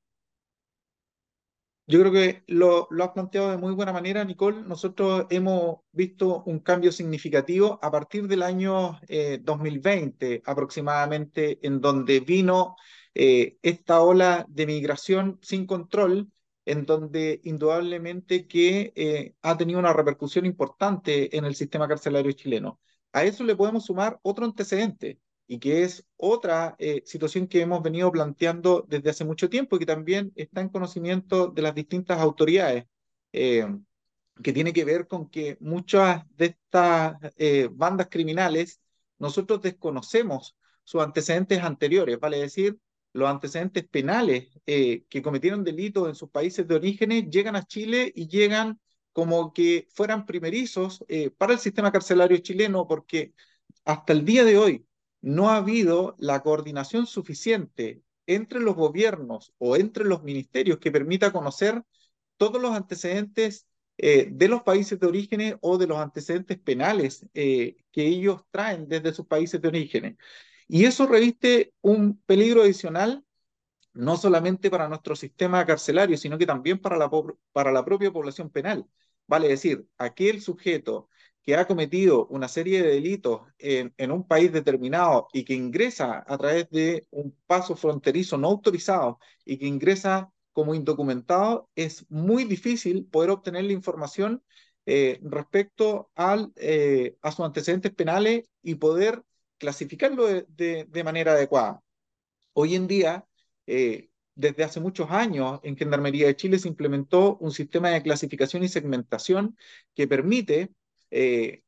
[1.91, 4.61] Yo creo que lo, lo, has planteado de muy buena manera, Nicole.
[4.63, 12.21] Nosotros hemos visto un cambio significativo a partir del año eh, 2020 aproximadamente, en donde
[12.21, 12.77] vino
[13.15, 16.31] eh, esta ola de migración sin control,
[16.67, 22.81] en donde indudablemente que eh, ha tenido una repercusión importante en el sistema carcelario chileno.
[23.13, 27.83] A eso le podemos sumar otro antecedente, y que es otra eh, situación que hemos
[27.83, 32.21] venido planteando desde hace mucho tiempo y que también está en conocimiento de las distintas
[32.21, 32.85] autoridades,
[33.33, 33.67] eh,
[34.43, 38.81] que tiene que ver con que muchas de estas eh, bandas criminales
[39.19, 42.79] nosotros desconocemos sus antecedentes anteriores, vale decir,
[43.15, 48.29] los antecedentes penales que cometieron delitos en sus países de orígenes llegan a Chile y
[48.29, 48.79] llegan
[49.13, 51.05] como que fueran primerizos
[51.37, 53.33] para el sistema carcelario chileno, porque
[53.85, 54.88] hasta el día de hoy
[55.21, 61.33] no ha habido la coordinación suficiente entre los gobiernos o entre los ministerios que permita
[61.33, 61.83] conocer
[62.37, 63.67] todos los antecedentes
[63.99, 68.89] eh, de los países de origen o de los antecedentes penales eh, que ellos traen
[68.89, 70.19] desde sus países de origen.
[70.69, 73.25] Y eso reviste un peligro adicional
[73.95, 77.11] no solamente para nuestro sistema carcelario, sino que también para la,
[77.53, 78.87] para la propia población penal.
[79.27, 81.09] Vale decir, aquel sujeto
[81.49, 86.23] que ha cometido una serie de delitos en, en, un país determinado y que ingresa
[86.27, 92.45] a través de un paso fronterizo no autorizado y que ingresa como indocumentado, es muy
[92.45, 94.43] difícil poder obtener la información
[94.85, 99.23] eh, respecto al, eh, a sus antecedentes penales y poder
[99.57, 101.83] clasificarlo de, de, de manera adecuada.
[102.53, 103.25] Hoy en día,
[103.67, 108.65] eh, desde hace muchos años en Gendarmería de Chile se implementó un sistema de clasificación
[108.65, 109.57] y segmentación
[109.95, 110.75] que permite
[111.11, 111.63] eh,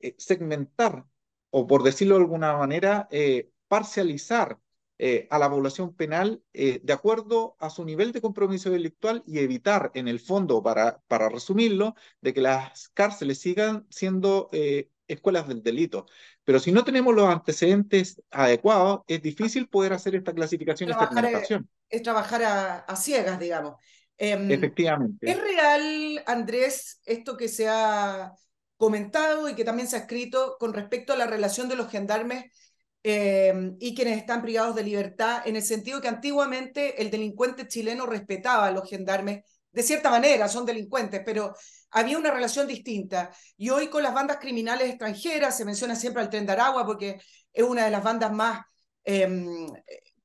[0.00, 1.04] eh, segmentar
[1.50, 4.58] o, por decirlo de alguna manera, eh, parcializar
[4.98, 9.90] eh, a la población penal de acuerdo a su nivel de compromiso delictual y evitar,
[9.94, 14.50] en el fondo, para, para resumirlo, de que las cárceles sigan siendo
[15.08, 16.06] escuelas del delito.
[16.44, 21.68] Pero si no tenemos los antecedentes adecuados, es difícil poder hacer esta clasificación y segmentación.
[21.88, 23.76] Es, es trabajar a, a ciegas, digamos.
[24.18, 25.30] Eh, Efectivamente.
[25.30, 28.34] ¿Es real, Andrés, esto que se ha
[28.80, 32.46] comentado y que también se ha escrito con respecto a la relación de los gendarmes
[33.02, 38.06] eh, y quienes están privados de libertad, en el sentido que antiguamente el delincuente chileno
[38.06, 41.54] respetaba a los gendarmes, de cierta manera son delincuentes, pero
[41.90, 43.30] había una relación distinta.
[43.58, 47.20] Y hoy con las bandas criminales extranjeras, se menciona siempre al Tren de Aragua porque
[47.52, 48.64] es una de las bandas más
[49.04, 49.28] eh,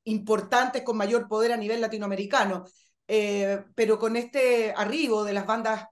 [0.05, 2.63] importantes con mayor poder a nivel latinoamericano,
[3.05, 5.87] eh, pero con este arribo de las bandas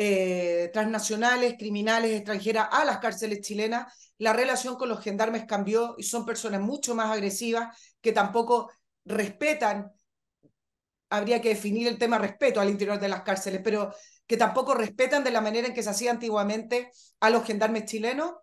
[0.00, 6.04] eh, transnacionales, criminales, extranjeras a las cárceles chilenas, la relación con los gendarmes cambió y
[6.04, 8.70] son personas mucho más agresivas que tampoco
[9.04, 9.90] respetan,
[11.10, 13.92] habría que definir el tema respeto al interior de las cárceles, pero
[14.24, 18.34] que tampoco respetan de la manera en que se hacía antiguamente a los gendarmes chilenos.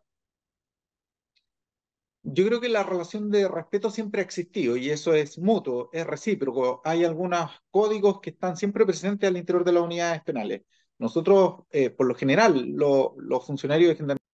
[2.22, 6.06] Yo creo que la relación de respeto siempre ha existido y eso es mutuo, es
[6.06, 6.82] recíproco.
[6.84, 10.64] Hay algunos códigos que están siempre presentes al interior de las unidades penales
[10.98, 14.26] nosotros, eh, por lo general, lo, los funcionarios de gendarmería.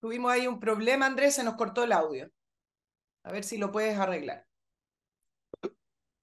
[0.00, 2.30] Tuvimos ahí un problema, Andrés, se nos cortó el audio.
[3.24, 4.46] A ver si lo puedes arreglar.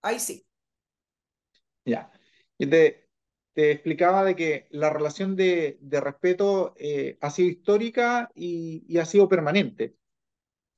[0.02, 0.46] Ahí sí.
[1.84, 2.12] Ya.
[2.58, 3.10] Te,
[3.54, 8.98] te explicaba de que la relación de, de respeto eh, ha sido histórica y, y,
[8.98, 9.96] ha sido permanente.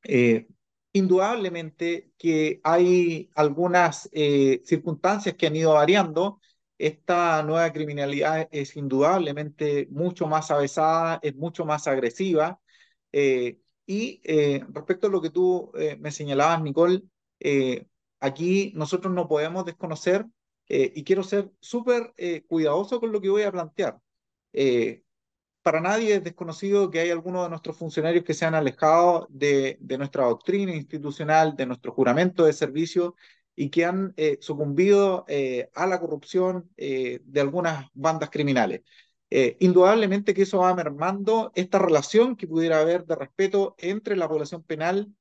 [0.04, 0.48] Eh,
[0.94, 6.40] indudablemente que hay algunas eh, circunstancias que han ido variando
[6.78, 12.60] esta nueva criminalidad es indudablemente mucho más avesada, es mucho más agresiva.
[13.12, 17.04] Eh, y eh, respecto a lo que tú eh, me señalabas, Nicole,
[17.40, 17.88] eh,
[18.20, 20.26] aquí nosotros no podemos desconocer,
[20.70, 22.14] eh, y quiero ser súper
[22.48, 24.00] cuidadoso con lo que voy a plantear.
[25.62, 29.78] para nadie es desconocido que hay algunos de nuestros funcionarios que se han alejado de,
[29.82, 33.16] de nuestra doctrina institucional, de nuestro juramento de servicio
[33.60, 38.82] y que han eh, sucumbido eh, a la corrupción eh, de algunas bandas criminales.
[39.60, 44.64] indudablemente que eso va mermando esta relación que pudiera haber de respeto entre la población
[44.64, 45.12] penal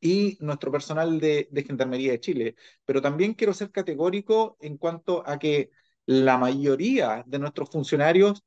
[0.00, 2.54] y nuestro personal de, de Gendarmería de Chile.
[2.86, 5.70] Pero también quiero ser categórico en cuanto a que
[6.06, 8.42] la mayoría de nuestros funcionarios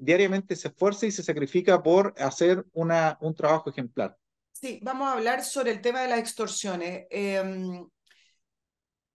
[0.00, 4.16] diariamente se esfuerza y se sacrifica por hacer una, un trabajo ejemplar.
[4.52, 7.06] Sí, vamos a hablar sobre el tema de las extorsiones.
[7.10, 7.86] Em,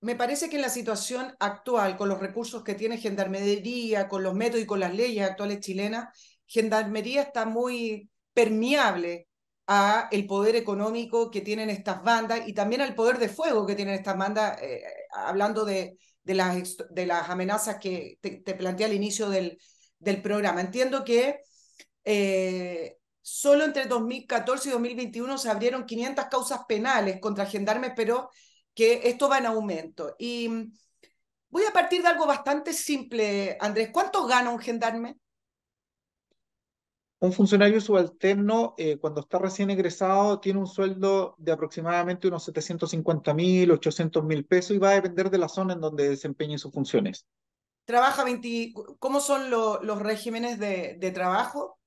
[0.04, 4.34] me parece que en la situación actual, con los recursos que tiene Gendarmería, con los
[4.36, 6.10] métodos y con las leyes actuales chilenas,
[6.46, 9.28] Gendarmería está muy permeable
[9.68, 13.76] a el poder económico que tienen estas bandas y también al poder de fuego que
[13.76, 18.88] tienen estas bandas, eh, hablando de, de, las, de las amenazas que te, te planteé
[18.88, 19.58] al inicio del,
[20.00, 20.62] del programa.
[20.62, 21.39] Entiendo que
[22.04, 28.30] eh, solo entre 2014 y 2021 se abrieron 500 causas penales contra gendarmes, pero
[28.74, 30.16] que esto va en aumento.
[30.18, 30.74] Y mm,
[31.50, 33.90] voy a partir de algo bastante simple, Andrés.
[33.92, 35.18] ¿Cuánto gana un gendarme?
[37.20, 43.34] Un funcionario subalterno, eh, cuando está recién egresado, tiene un sueldo de aproximadamente unos 750
[43.34, 46.74] mil, 800 mil pesos y va a depender de la zona en donde desempeñe sus
[46.74, 47.26] funciones.
[47.86, 48.74] ¿Trabaja 20...
[49.00, 51.80] ¿Cómo son los regímenes de, de trabajo?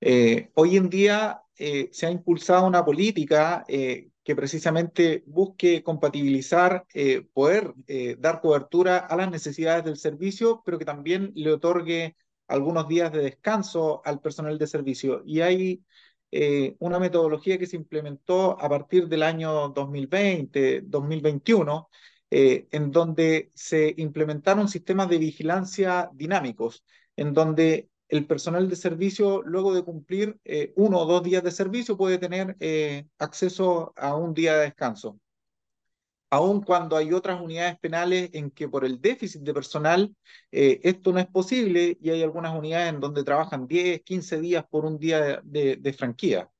[0.00, 6.84] Eh, hoy en día eh, se ha impulsado una política eh, que precisamente busque compatibilizar,
[6.92, 12.14] eh, poder eh, dar cobertura a las necesidades del servicio, pero que también le otorgue
[12.46, 15.22] algunos días de descanso al personal de servicio.
[15.24, 15.82] Y hay
[16.30, 21.88] eh, una metodología que se implementó a partir del año 2020, 2021,
[22.30, 26.84] en donde se implementaron sistemas de vigilancia dinámicos,
[27.16, 31.50] en donde el personal de servicio, luego de cumplir eh, uno o dos días de
[31.50, 35.20] servicio, puede tener eh, acceso a un día de descanso.
[36.30, 40.14] Aun cuando hay otras unidades penales en que por el déficit de personal
[40.52, 44.64] eh, esto no es posible y hay algunas unidades en donde trabajan 10, 15 días
[44.68, 46.50] por un día de, de franquía.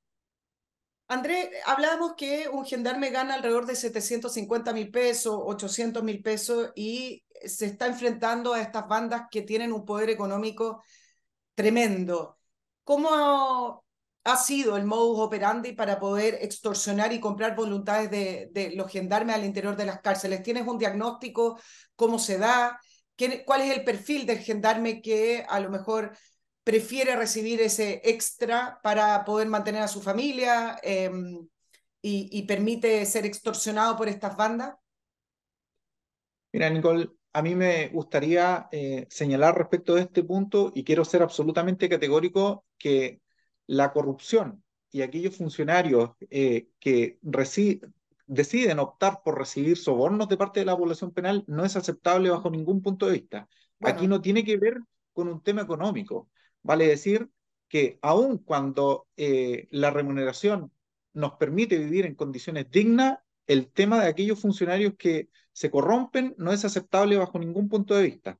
[1.10, 7.24] André, hablábamos que un gendarme gana alrededor de 750 mil pesos, 800 mil pesos y
[7.46, 10.82] se está enfrentando a estas bandas que tienen un poder económico
[11.58, 12.38] tremendo.
[12.84, 13.84] ¿Cómo
[14.22, 19.44] ha sido el modus operandi para poder extorsionar y comprar voluntades de, los gendarmes al
[19.44, 20.44] interior de las cárceles?
[20.44, 21.58] ¿Tienes un diagnóstico?
[21.96, 22.80] ¿Cómo se da?
[23.44, 26.16] ¿Cuál es el perfil del gendarme que a lo mejor
[26.62, 31.10] prefiere recibir ese extra para poder mantener a su familia eh,
[32.00, 34.76] y, y permite ser extorsionado por estas bandas?
[36.52, 41.22] Mira, Nicole, a mí me gustaría eh, señalar respecto de este punto y quiero ser
[41.22, 43.20] absolutamente categórico que
[43.68, 47.20] la corrupción y aquellos funcionarios eh, que
[48.26, 52.50] deciden optar por recibir sobornos de parte de la población penal no es aceptable bajo
[52.50, 53.48] ningún punto de vista.
[53.78, 53.96] Bueno.
[53.96, 54.78] Aquí no tiene que ver
[55.12, 56.28] con un tema económico.
[56.64, 57.30] Vale decir
[57.68, 60.72] que aun cuando eh, la remuneración
[61.12, 66.52] nos permite vivir en condiciones dignas, el tema de aquellos funcionarios que se corrompen no
[66.52, 68.38] es aceptable bajo ningún punto de vista.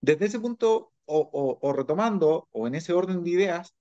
[0.00, 3.74] Desde ese punto, o, o, o retomando, o en ese orden de ideas,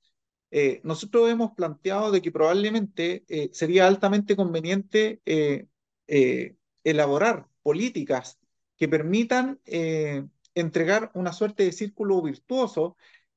[0.52, 5.68] eh, nosotros hemos planteado de que probablemente eh, sería altamente conveniente eh,
[6.08, 8.38] eh elaborar políticas
[8.78, 9.60] que permitan
[10.54, 12.96] entregar una suerte de círculo virtuoso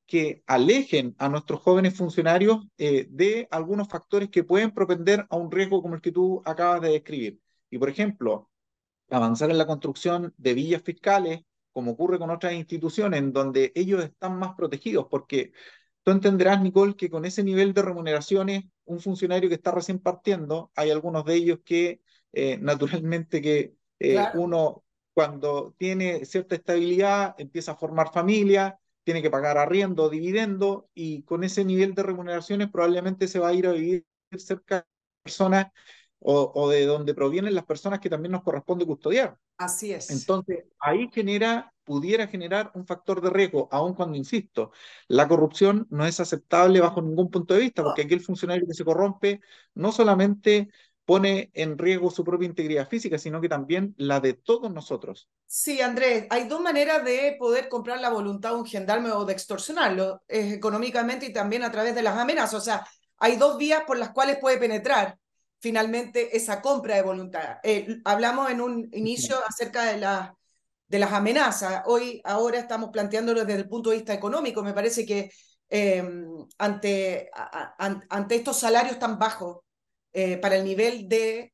[0.09, 5.51] que alejen a nuestros jóvenes funcionarios eh, de algunos factores que pueden propender a un
[5.51, 7.39] riesgo como el que tú acabas de describir.
[7.69, 8.49] Y, por ejemplo,
[9.11, 11.41] avanzar en la construcción de villas fiscales,
[11.71, 15.51] como ocurre con otras instituciones, en donde ellos están más protegidos, porque
[16.01, 20.71] tú entenderás, Nicole, que con ese nivel de remuneraciones, un funcionario que está recién partiendo,
[20.75, 22.01] hay algunos de ellos que
[22.33, 24.41] eh, naturalmente que eh, claro.
[24.41, 31.23] uno cuando tiene cierta estabilidad empieza a formar familia, tiene que pagar arriendo, dividendo, y
[31.23, 34.05] con ese nivel de remuneraciones probablemente se va a ir a vivir
[34.37, 34.83] cerca de
[35.23, 35.71] personas
[36.19, 39.35] o, o, de donde provienen las personas que también nos corresponde custodiar.
[39.57, 40.11] Así es.
[40.11, 44.73] Entonces, ahí genera, pudiera generar un factor de riesgo, aun cuando, insisto,
[45.07, 48.75] la corrupción no es aceptable bajo ningún punto de vista, porque aquí el funcionario que
[48.75, 49.41] se corrompe
[49.73, 50.69] no solamente
[51.09, 55.27] pone en riesgo su propia integridad física, sino que también la de todos nosotros.
[55.47, 59.33] Sí, Andrés, hay dos maneras de poder comprar la voluntad de un gendarme o de
[59.33, 62.53] extorsionarlo, eh, económicamente y también a través de las amenazas.
[62.53, 62.87] O sea,
[63.17, 65.17] hay dos vías por las cuales puede penetrar
[65.59, 67.57] finalmente esa compra de voluntad.
[67.63, 70.35] Eh, hablamos en un inicio acerca de, la,
[70.89, 71.81] de las amenazas.
[71.87, 74.61] Hoy, ahora estamos planteándolo desde el punto de vista económico.
[74.61, 75.31] Me parece que
[76.59, 77.31] ante,
[77.79, 79.61] ante estos salarios tan bajos
[80.41, 81.53] para el nivel de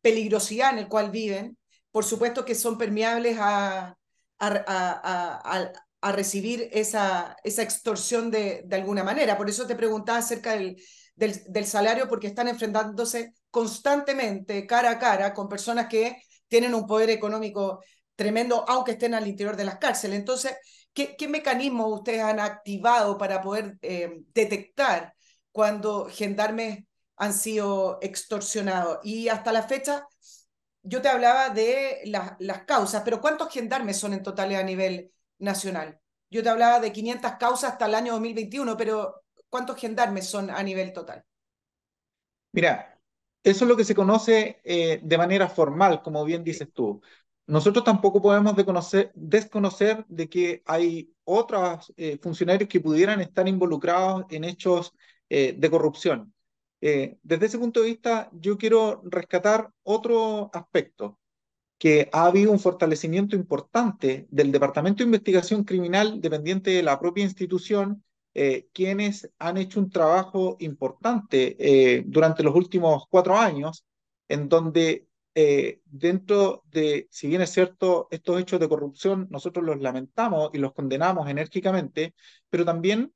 [0.00, 1.56] peligrosidad en el cual viven,
[1.90, 3.96] por supuesto que son permeables a,
[4.38, 9.36] a, a, recibir esa, esa extorsión de, de, alguna manera.
[9.36, 10.76] Por eso te preguntaba acerca del,
[11.16, 16.86] del, del, salario, porque están enfrentándose constantemente, cara a cara, con personas que tienen un
[16.86, 17.82] poder económico
[18.14, 20.18] tremendo, aunque estén al interior de las cárceles.
[20.18, 20.54] Entonces,
[20.92, 25.14] ¿qué, qué mecanismos ustedes han activado para poder eh, detectar
[25.52, 26.84] cuando gendarmes
[27.18, 28.98] han sido extorsionados?
[29.02, 30.06] Y hasta la fecha,
[30.82, 36.00] yo te hablaba de las causas, pero ¿cuántos gendarmes son en total a nivel nacional?
[36.30, 40.62] Yo te hablaba de 500 causas hasta el año 2021, pero ¿cuántos gendarmes son a
[40.62, 41.24] nivel total?
[42.52, 42.98] Mira,
[43.42, 47.00] eso es lo que se conoce eh, de manera formal, como bien dices tú.
[47.46, 48.54] Nosotros tampoco podemos
[49.14, 54.92] desconocer de que hay otros eh, funcionarios que pudieran estar involucrados en hechos
[55.30, 56.34] eh, de corrupción.
[56.80, 61.18] Eh, desde ese punto de vista, yo quiero rescatar otro aspecto,
[61.78, 67.24] que ha habido un fortalecimiento importante del Departamento de Investigación Criminal dependiente de la propia
[67.24, 68.04] institución,
[68.34, 73.84] eh, quienes han hecho un trabajo importante eh, durante los últimos cuatro años,
[74.28, 75.06] en donde
[75.84, 80.72] dentro de, si bien es cierto, estos hechos de corrupción nosotros los lamentamos y los
[80.72, 82.14] condenamos enérgicamente,
[82.50, 83.12] pero también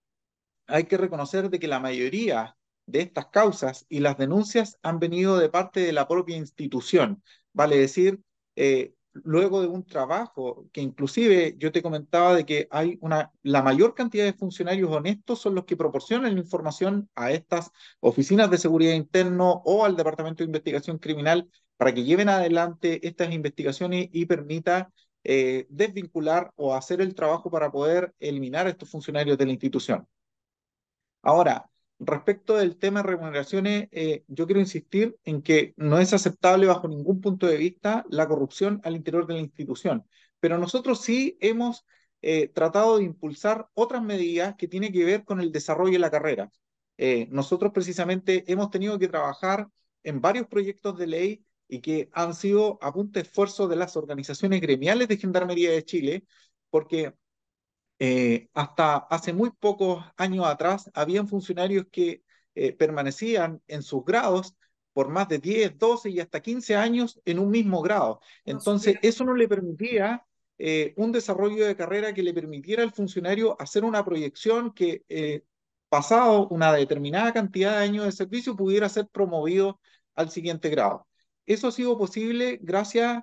[0.69, 2.57] hay que reconocer de que la mayoría
[2.93, 7.23] de estas causas y las denuncias han venido de parte de la propia institución,
[7.53, 8.21] vale decir,
[8.57, 13.63] eh, luego de un trabajo que inclusive yo te comentaba de que hay una, la
[13.63, 17.71] mayor cantidad de funcionarios honestos son los que proporcionan información a estas
[18.01, 23.33] oficinas de seguridad interno o al Departamento de Investigación Criminal para que lleven adelante estas
[23.33, 24.93] investigaciones y permita
[25.25, 30.07] eh, desvincular o hacer el trabajo para poder eliminar a estos funcionarios de la institución.
[31.23, 31.69] Ahora,
[32.05, 36.89] Respecto del tema de remuneraciones, eh, yo quiero insistir en que no es aceptable bajo
[36.89, 40.05] ningún punto de vista la corrupción al interior de la institución,
[40.41, 41.85] pero nosotros sí hemos
[42.21, 46.11] eh, tratado de impulsar otras medidas que tienen que ver con el desarrollo de la
[46.11, 46.51] carrera.
[46.99, 49.69] Eh, nosotros precisamente hemos tenido que trabajar
[50.03, 54.61] en varios proyectos de ley y que han sido a punto esfuerzo de las organizaciones
[54.61, 56.25] gremiales de Gendarmería de Chile,
[56.69, 57.15] porque
[58.05, 62.25] eh, hasta hace muy pocos años atrás, habían funcionarios que
[62.57, 64.57] eh, permanecían en sus grados
[64.93, 68.21] por más de 10, 12 y hasta 15 años en un mismo grado.
[68.45, 70.27] Entonces, eso no le permitía
[70.59, 75.45] eh, un desarrollo de carrera que le permitiera al funcionario hacer una proyección que,
[75.89, 79.79] pasado una determinada cantidad de años de servicio, pudiera ser promovido
[80.17, 81.07] al siguiente grado.
[81.47, 83.23] Eso ha sido posible gracias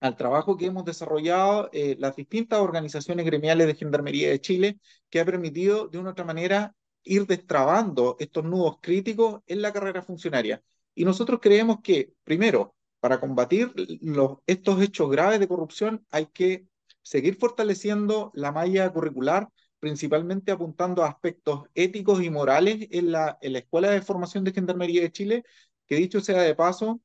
[0.00, 4.78] al trabajo que hemos desarrollado eh, las distintas organizaciones gremiales de Gendarmería de Chile,
[5.08, 6.74] que ha permitido de una u otra manera
[7.04, 10.62] ir destrabando estos nudos críticos en la carrera funcionaria.
[10.94, 16.66] Y nosotros creemos que, primero, para combatir los, estos hechos graves de corrupción hay que
[17.02, 23.52] seguir fortaleciendo la malla curricular, principalmente apuntando a aspectos éticos y morales en la, en
[23.52, 25.44] la Escuela de Formación de Gendarmería de Chile,
[25.86, 27.02] que dicho sea de paso,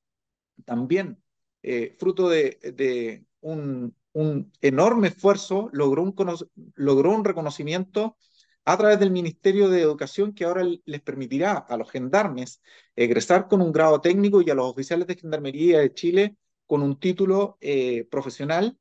[0.65, 1.21] también
[1.63, 3.95] eh, fruto de, un,
[4.61, 6.15] enorme esfuerzo, logró un,
[6.75, 8.17] logró un reconocimiento
[8.65, 12.61] a través del Ministerio de Educación que ahora les permitirá a los gendarmes
[12.95, 16.37] egresar con un grado técnico y a los oficiales de Gendarmería de Chile
[16.67, 18.77] con un título eh, profesional.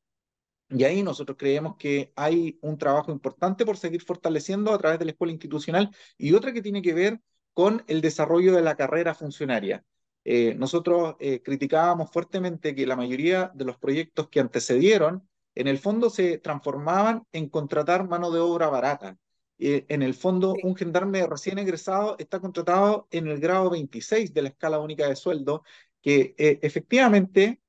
[0.70, 5.07] Y ahí nosotros creemos que hay un trabajo importante por seguir fortaleciendo a través de
[5.07, 7.20] la escuela institucional y otra que tiene que ver
[7.55, 9.85] con el desarrollo de la carrera funcionaria.
[10.31, 15.79] Eh, nosotros eh, criticábamos fuertemente que la mayoría de los proyectos que antecedieron, en el
[15.79, 19.16] fondo se transformaban en contratar mano de obra barata.
[19.59, 24.51] en el fondo, un gendarme recién egresado está contratado en el grado 26 de la
[24.51, 25.64] escala única de sueldo,
[26.03, 27.61] que eh, efectivamente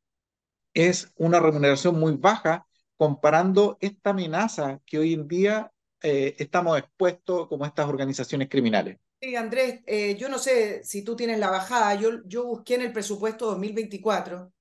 [0.74, 7.66] es una remuneración muy baja comparando esta amenaza que hoy en día estamos expuestos como
[7.66, 8.98] estas organizaciones criminales.
[9.22, 12.94] Sí, Andrés, eh, yo no sé si tú tienes la bajada, yo, busqué en el
[12.94, 14.54] presupuesto 2024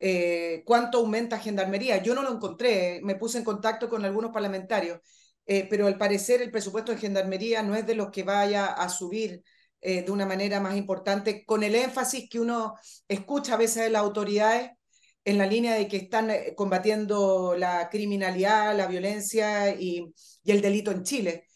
[0.00, 2.02] eh, cuánto aumenta Gendarmería.
[2.02, 5.00] Yo no lo encontré, me puse en contacto con algunos parlamentarios,
[5.46, 8.88] eh, pero al parecer el presupuesto de Gendarmería no es de los que vaya a
[8.88, 9.42] subir
[9.84, 12.76] de una manera más importante, con el énfasis que uno
[13.08, 14.70] escucha a veces de las autoridades
[15.24, 20.14] en la línea de que están combatiendo la criminalidad, la violencia y,
[20.44, 21.46] y el delito en Chile.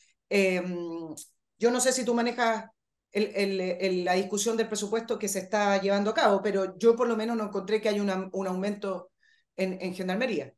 [1.58, 2.66] Yo no sé si tú manejas
[3.12, 7.36] la discusión del presupuesto que se está llevando a cabo, pero yo por lo menos
[7.36, 9.10] no encontré que haya un aumento
[9.56, 10.52] en, en Gendarmería.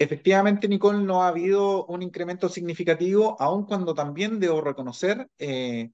[0.00, 5.90] Efectivamente, Nicole, no ha habido un incremento significativo, aun cuando también debo reconocer, eh,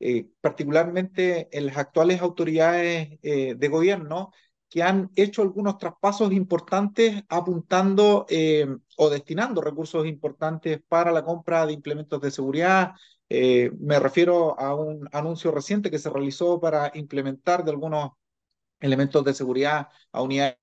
[0.00, 4.32] eh, particularmente en las actuales autoridades eh, de gobierno,
[4.74, 8.26] que han hecho algunos traspasos importantes apuntando
[8.96, 12.92] o destinando recursos importantes para la compra de implementos de seguridad.
[13.28, 18.10] me refiero a un anuncio reciente que se realizó para implementar de algunos
[18.80, 20.56] elementos de seguridad a unidades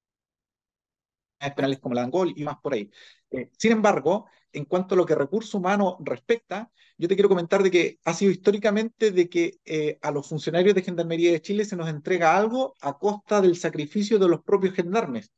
[1.55, 2.91] penales como la Angol y más por ahí.
[3.31, 7.63] Eh, sin embargo, en cuanto a lo que recurso humano respecta, yo te quiero comentar
[7.63, 11.65] de que ha sido históricamente de que eh, a los funcionarios de Gendarmería de Chile
[11.65, 15.31] se nos entrega algo a costa del sacrificio de los propios gendarmes.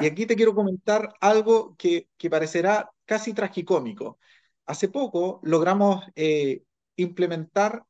[0.00, 4.18] Y aquí te quiero comentar algo que, que parecerá casi tragicómico.
[4.66, 6.62] Hace poco logramos eh,
[6.96, 7.84] implementar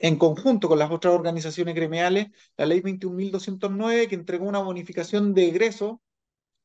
[0.00, 5.48] en conjunto con las otras organizaciones gremiales la ley 21.209 que entregó una bonificación de
[5.48, 6.00] egreso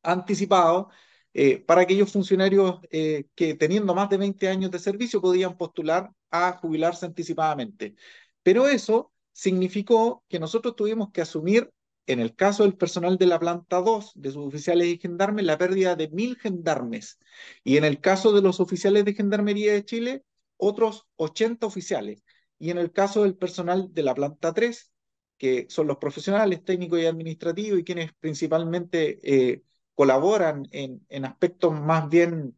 [0.01, 0.89] anticipado
[1.37, 6.09] eh, para aquellos funcionarios eh, que teniendo más de 20 años de servicio podían postular
[6.31, 7.95] a jubilarse anticipadamente.
[8.41, 11.69] Pero eso significó que nosotros tuvimos que asumir,
[12.07, 15.57] en el caso del personal de la planta 2, de sus oficiales y gendarmes, la
[15.57, 17.19] pérdida de mil gendarmes.
[17.65, 20.23] Y en el caso de los oficiales de Gendarmería de Chile,
[20.55, 22.23] otros 80 oficiales.
[22.59, 24.89] Y en el caso del personal de la planta 3,
[25.37, 29.63] que son los profesionales técnicos y administrativos y quienes principalmente eh,
[29.95, 32.55] colaboran en, en aspectos más bien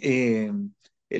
[0.00, 0.50] eh,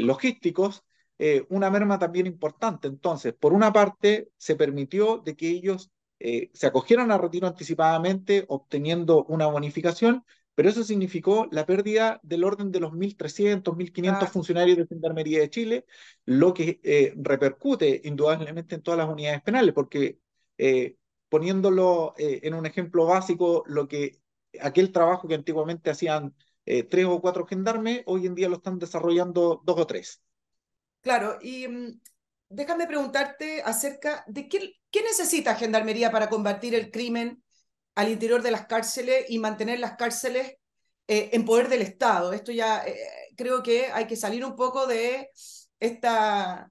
[0.01, 0.85] logísticos,
[1.19, 2.89] eh, una merma también importante.
[2.89, 8.45] Entonces, por una parte, se permitió de que ellos eh, se acogieran a retiro anticipadamente,
[8.49, 10.25] obteniendo una bonificación,
[10.55, 14.27] pero eso significó la pérdida del orden de los 1.300, 1.500 ah.
[14.27, 15.87] funcionarios de Gendarmería de Chile,
[16.25, 20.19] lo que repercute indudablemente en todas las unidades penales, porque
[21.29, 24.21] poniéndolo en un ejemplo básico, lo que
[24.61, 26.35] aquel trabajo que antiguamente hacían
[26.67, 30.23] eh, tres o cuatro gendarmes, hoy en día lo están desarrollando dos o tres.
[31.03, 32.01] Claro, y mm,
[32.49, 37.43] déjame preguntarte acerca de qué, necesita Gendarmería para combatir el crimen
[37.95, 40.55] al interior de las cárceles y mantener las cárceles
[41.07, 42.33] eh, en poder del Estado.
[42.33, 42.97] Esto ya eh,
[43.37, 45.31] creo que hay que salir un poco de
[45.79, 46.71] esta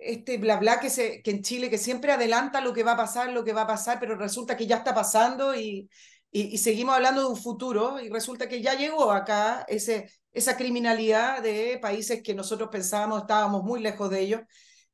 [0.00, 2.96] este bla bla que, se, que en Chile que siempre adelanta lo que va a
[2.96, 5.88] pasar, lo que va a pasar, pero resulta que ya está pasando y,
[6.32, 11.42] y, seguimos hablando de un futuro y resulta que ya llegó acá ese, esa criminalidad
[11.42, 14.40] de países que nosotros pensábamos estábamos muy lejos de ellos,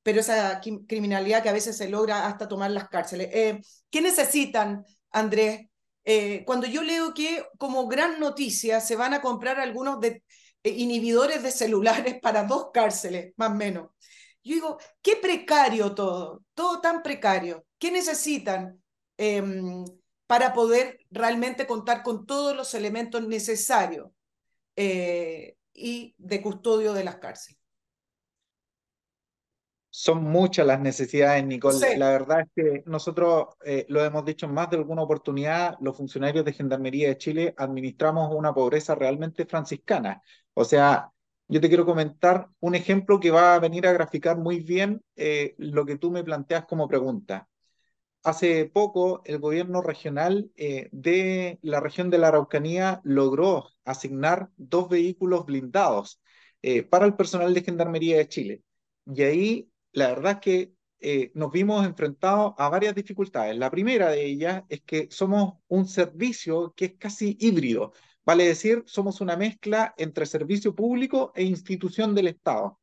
[0.03, 3.28] pero esa criminalidad que a veces se logra hasta tomar las cárceles.
[3.32, 5.68] Eh, ¿Qué necesitan, Andrés?
[6.05, 10.24] Eh, cuando yo leo que como gran noticia se van a comprar algunos de,
[10.64, 13.91] eh, inhibidores de celulares para dos cárceles, más o menos.
[14.43, 17.64] Yo digo, qué precario todo, todo tan precario.
[17.78, 18.82] ¿Qué necesitan?
[20.29, 24.11] Para poder realmente contar con todos los elementos necesarios
[24.76, 27.59] eh, y de custodio de las cárceles.
[29.91, 31.99] Son muchas las necesidades, Nicole.
[31.99, 35.97] La verdad es que nosotros, eh, lo hemos dicho en más de alguna oportunidad, los
[35.97, 40.22] funcionarios de Gendarmería de Chile administramos una pobreza realmente franciscana.
[40.55, 41.11] O sea,
[41.49, 45.57] yo te quiero comentar un ejemplo que va a venir a graficar muy bien eh,
[45.59, 47.49] lo que tú me planteas como pregunta.
[48.25, 54.89] Hace poco el gobierno regional eh, de la región de la Araucanía logró asignar dos
[54.89, 56.21] vehículos blindados
[56.62, 58.62] eh, para el personal de Gendarmería de Chile.
[59.07, 63.57] Y ahí la verdad es que eh, nos vimos enfrentados a varias dificultades.
[63.57, 67.93] La primera de ellas es que somos un servicio que es casi híbrido.
[68.25, 72.79] Vale decir, somos una mezcla entre servicio público e institución del Estado.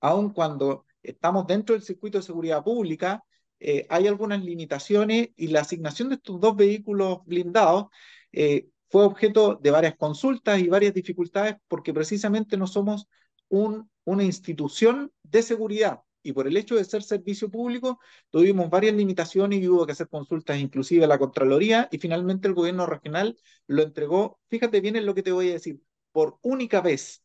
[0.00, 3.24] Aun cuando estamos dentro del circuito de seguridad pública,
[3.60, 7.86] eh, hay algunas limitaciones y la asignación de estos dos vehículos blindados
[8.32, 13.08] eh, fue objeto de varias consultas y varias dificultades porque precisamente no somos
[13.48, 18.00] un, una institución de seguridad y por el hecho de ser servicio público
[18.30, 22.54] tuvimos varias limitaciones y hubo que hacer consultas inclusive a la Contraloría y finalmente el
[22.54, 23.36] gobierno regional
[23.66, 25.80] lo entregó, fíjate bien en lo que te voy a decir,
[26.12, 27.22] por única vez,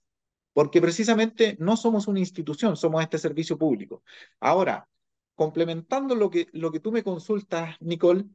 [0.54, 4.04] porque precisamente no somos una institución, somos este servicio público.
[4.42, 4.89] Ahora,
[5.40, 8.26] complementando lo que, lo que tú me consultas, Nicole,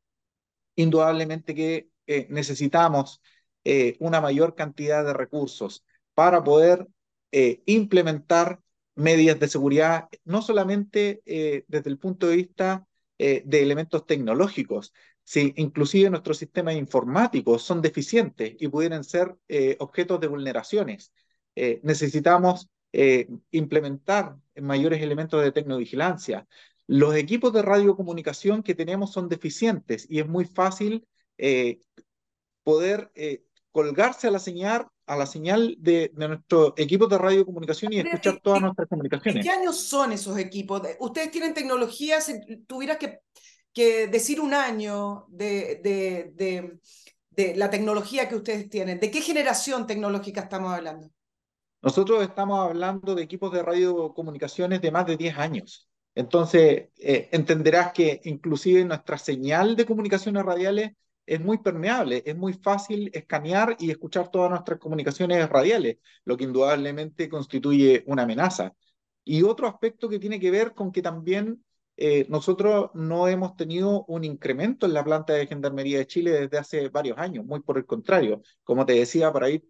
[0.74, 3.20] indudablemente que eh, necesitamos
[3.62, 5.84] eh, una mayor cantidad de recursos
[6.14, 6.88] para poder
[7.30, 8.62] eh, implementar
[8.94, 12.86] medidas de seguridad, no solamente desde el punto de vista
[13.18, 14.94] de elementos tecnológicos,
[15.24, 19.36] si inclusive nuestros sistemas informáticos son deficientes y pudieran ser
[19.80, 21.12] objetos de vulneraciones.
[21.82, 22.68] necesitamos
[23.50, 26.46] implementar mayores elementos de tecnovigilancia,
[26.87, 31.07] los equipos de radiocomunicación que tenemos son deficientes y es muy fácil
[31.39, 31.80] eh,
[32.62, 37.93] poder eh, colgarse a la señal, a la señal de, de nuestro equipo de radiocomunicación
[37.93, 39.45] y escuchar todas nuestras comunicaciones.
[39.45, 40.82] ¿De qué años son esos equipos?
[41.01, 42.30] Ustedes tienen tecnologías,
[42.66, 43.20] tuvieras que,
[43.72, 46.78] que decir un año de, de, de,
[47.30, 49.01] de la tecnología que ustedes tienen.
[49.01, 51.09] ¿De qué generación tecnológica estamos hablando?
[51.82, 55.89] Nosotros estamos hablando de equipos de radiocomunicaciones de más de 10 años.
[56.14, 60.92] Entonces, eh, entenderás que inclusive nuestra señal de comunicaciones radiales
[61.26, 66.44] es muy permeable, es muy fácil escanear y escuchar todas nuestras comunicaciones radiales, lo que
[66.44, 68.74] indudablemente constituye una amenaza.
[69.24, 71.64] Y otro aspecto que tiene que ver con que también
[71.96, 76.58] eh, nosotros no hemos tenido un incremento en la planta de Gendarmería de Chile desde
[76.58, 78.42] hace varios años, muy por el contrario.
[78.64, 79.64] Como te decía, para ir,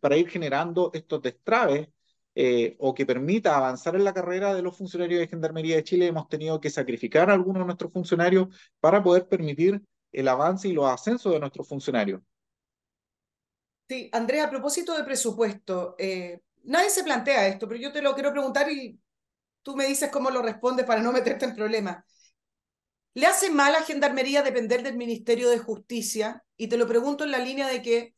[0.00, 1.88] para ir generando estos destraves
[2.40, 6.06] eh, o que permita avanzar en la carrera de los funcionarios de Gendarmería de Chile,
[6.06, 8.46] hemos tenido que sacrificar a algunos de nuestros funcionarios
[8.78, 9.82] para poder permitir
[10.12, 12.22] el avance y los ascensos de nuestros funcionarios.
[13.88, 18.14] Sí, Andrea, a propósito de presupuesto, eh, nadie se plantea esto, pero yo te lo
[18.14, 19.00] quiero preguntar y
[19.64, 22.04] tú me dices cómo lo respondes para no meterte en problemas.
[23.14, 26.44] ¿Le hace mal a Gendarmería depender del Ministerio de Justicia?
[26.56, 28.14] Y te lo pregunto en la línea de que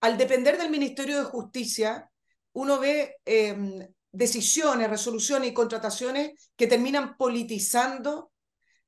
[0.00, 2.10] al depender del Ministerio de Justicia,
[2.52, 8.32] uno ve eh, decisiones, resoluciones y contrataciones que terminan politizando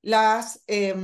[0.02, 0.94] las, eh,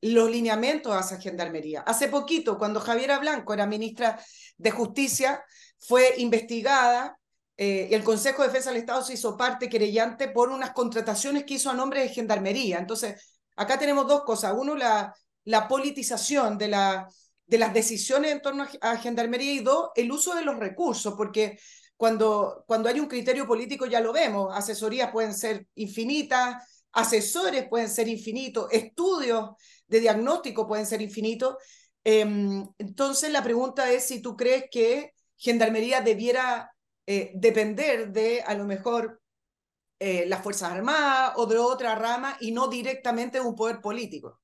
[0.00, 1.82] los lineamientos a esa gendarmería.
[1.82, 4.18] Hace poquito, cuando Javiera Blanco era ministra
[4.56, 5.44] de Justicia,
[5.78, 7.18] fue investigada
[7.56, 11.44] eh, y el Consejo de Defensa del Estado se hizo parte querellante por unas contrataciones
[11.44, 12.78] que hizo a nombre de gendarmería.
[12.78, 14.54] Entonces, acá tenemos dos cosas.
[14.56, 17.06] Uno, la, la politización de, la,
[17.46, 21.14] de las decisiones en torno a, a gendarmería y dos, el uso de los recursos,
[21.16, 21.58] porque
[21.98, 27.90] cuando, cuando hay un criterio político ya lo vemos, asesorías pueden ser infinitas, asesores pueden
[27.90, 29.50] ser infinitos, estudios
[29.88, 31.56] de diagnóstico pueden ser infinitos.
[32.04, 36.72] Eh, entonces la pregunta es si tú crees que Gendarmería debiera
[37.04, 39.20] eh, depender de a lo mejor
[39.98, 44.40] eh, las Fuerzas Armadas o de otra rama y no directamente de un poder político.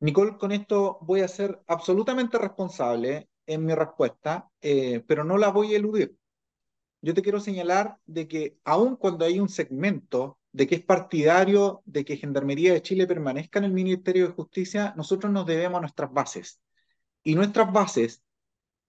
[0.00, 5.48] Nicole, con esto voy a ser absolutamente responsable en mi respuesta, eh, pero no la
[5.48, 6.16] voy a eludir.
[7.00, 11.82] Yo te quiero señalar de que aun cuando hay un segmento de que es partidario
[11.84, 15.82] de que Gendarmería de Chile permanezca en el Ministerio de Justicia, nosotros nos debemos a
[15.82, 16.60] nuestras bases.
[17.22, 18.22] Y nuestras bases,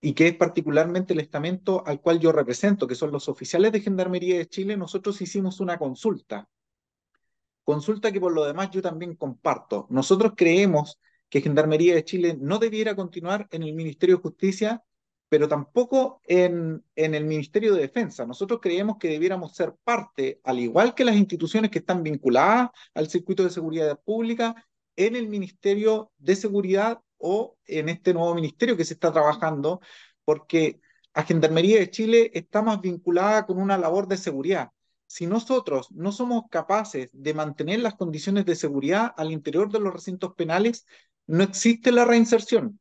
[0.01, 3.81] y que es particularmente el estamento al cual yo represento, que son los oficiales de
[3.81, 6.47] Gendarmería de Chile, nosotros hicimos una consulta.
[7.63, 9.87] Consulta que por lo demás yo también comparto.
[9.89, 10.99] Nosotros creemos
[11.29, 14.83] que Gendarmería de Chile no debiera continuar en el Ministerio de Justicia,
[15.29, 18.25] pero tampoco en, en el Ministerio de Defensa.
[18.25, 23.09] Nosotros creemos que debiéramos ser parte, al igual que las instituciones que están vinculadas al
[23.09, 24.55] circuito de seguridad pública,
[24.95, 29.81] en el Ministerio de Seguridad o en este nuevo ministerio que se está trabajando,
[30.25, 30.81] porque
[31.13, 34.71] a Gendarmería de Chile está más vinculada con una labor de seguridad.
[35.05, 39.93] Si nosotros no somos capaces de mantener las condiciones de seguridad al interior de los
[39.93, 40.85] recintos penales,
[41.29, 42.79] no existe la reinserción.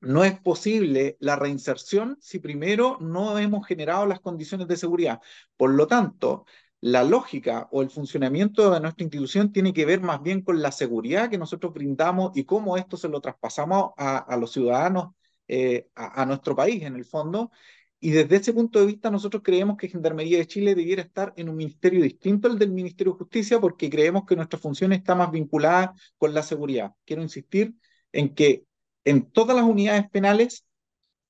[0.00, 5.20] No es posible la reinserción si primero no hemos generado las condiciones de seguridad.
[5.56, 6.46] Por lo tanto,
[6.80, 10.70] la lógica o el funcionamiento de nuestra institución tiene que ver más bien con la
[10.70, 15.14] seguridad que nosotros brindamos y cómo esto se lo traspasamos a, los ciudadanos,
[15.48, 17.50] eh, a, a, nuestro país en el fondo.
[17.98, 21.48] Y desde ese punto de vista nosotros creemos que Gendarmería de Chile debiera estar en
[21.48, 25.32] un ministerio distinto al del Ministerio de Justicia porque creemos que nuestra función está más
[25.32, 26.94] vinculada con la seguridad.
[27.04, 27.74] Quiero insistir
[28.12, 28.64] en que
[29.04, 30.66] en todas las unidades penales,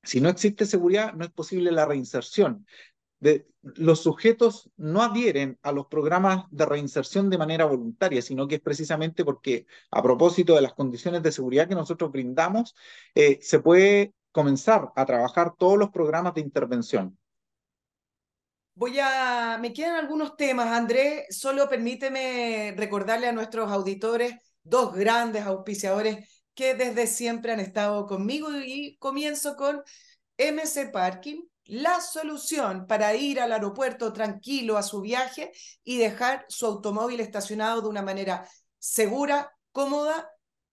[0.02, 2.66] si no existe seguridad, no es posible la reinserción.
[3.20, 8.56] De, los sujetos no adhieren a los programas de reinserción de manera voluntaria, sino que
[8.56, 12.74] es precisamente porque a propósito de las condiciones de seguridad que nosotros brindamos,
[13.14, 17.18] eh, se puede comenzar a trabajar todos los programas de intervención.
[18.74, 25.44] Voy a, me quedan algunos temas, Andrés, solo permíteme recordarle a nuestros auditores dos grandes
[25.44, 29.80] auspiciadores que desde siempre han estado conmigo y comienzo con
[30.36, 35.52] MC Parking, la solución para ir al aeropuerto tranquilo a su viaje
[35.84, 38.44] y dejar su automóvil estacionado de una manera
[38.76, 40.28] segura, cómoda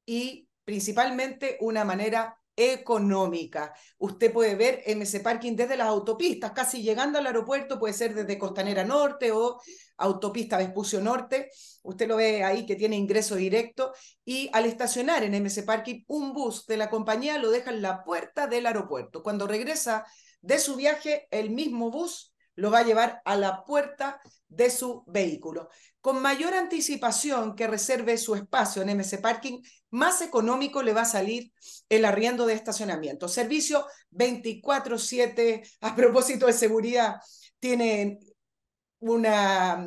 [0.08, 3.74] y principalmente una manera económica.
[3.98, 8.38] Usted puede ver MC Parking desde las autopistas, casi llegando al aeropuerto, puede ser desde
[8.38, 9.60] Costanera Norte o
[9.98, 11.50] autopista Vespucio Norte.
[11.84, 13.94] Usted lo ve ahí que tiene ingreso directo
[14.24, 18.04] y al estacionar en MC Parking un bus de la compañía lo deja en la
[18.04, 19.24] puerta del aeropuerto.
[19.24, 20.06] Cuando regresa
[20.42, 25.04] de su viaje, el mismo bus lo va a llevar a la puerta de su
[25.08, 25.70] vehículo.
[26.06, 31.06] Con mayor anticipación que reserve su espacio en MC Parking, más económico le va a
[31.06, 31.52] salir
[31.90, 33.28] el arriendo de estacionamiento.
[33.28, 37.16] Servicio 24/7, a propósito de seguridad,
[37.58, 38.20] tiene
[39.00, 39.84] una,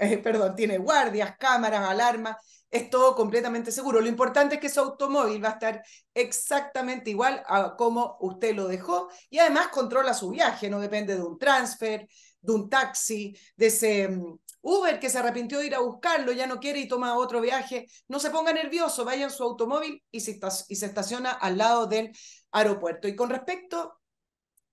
[0.00, 2.38] eh, perdón, tiene guardias, cámaras, alarmas,
[2.68, 4.00] es todo completamente seguro.
[4.00, 8.66] Lo importante es que su automóvil va a estar exactamente igual a como usted lo
[8.66, 12.08] dejó y además controla su viaje, no depende de un transfer,
[12.42, 16.46] de un taxi, de ese mm, Uber que se arrepintió de ir a buscarlo, ya
[16.46, 17.86] no quiere y toma otro viaje.
[18.08, 20.38] No se ponga nervioso, vaya en su automóvil y se,
[20.68, 22.12] y se estaciona al lado del
[22.52, 23.08] aeropuerto.
[23.08, 24.00] Y con respecto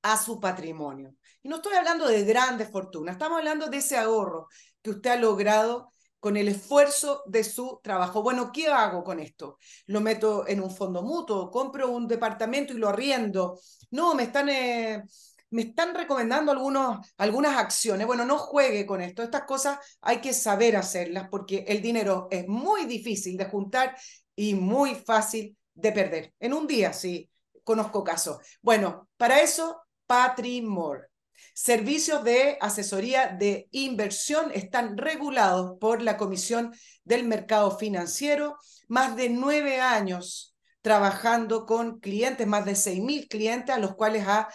[0.02, 1.14] a su patrimonio,
[1.44, 4.48] y no estoy hablando de grandes fortunas, estamos hablando de ese ahorro
[4.82, 8.22] que usted ha logrado con el esfuerzo de su trabajo.
[8.22, 9.58] Bueno, ¿qué hago con esto?
[9.88, 11.50] ¿Lo meto en un fondo mutuo?
[11.50, 13.60] ¿Compro un departamento y lo arriendo?
[13.92, 15.04] No, me están, eh,
[15.52, 18.06] me están recomendando algunos, algunas acciones.
[18.06, 19.24] Bueno, no juegue con esto.
[19.24, 23.96] Estas cosas hay que saber hacerlas porque el dinero es muy difícil de juntar
[24.36, 26.34] y muy fácil de perder.
[26.40, 27.30] En un día, sí,
[27.64, 28.38] conozco casos.
[28.62, 31.08] Bueno, para eso, Patrimore.
[31.54, 36.74] Servicios de asesoría de inversión están regulados por la Comisión
[37.04, 38.58] del Mercado Financiero.
[38.88, 44.26] Más de nueve años trabajando con clientes, más de seis mil clientes a los cuales
[44.28, 44.50] ha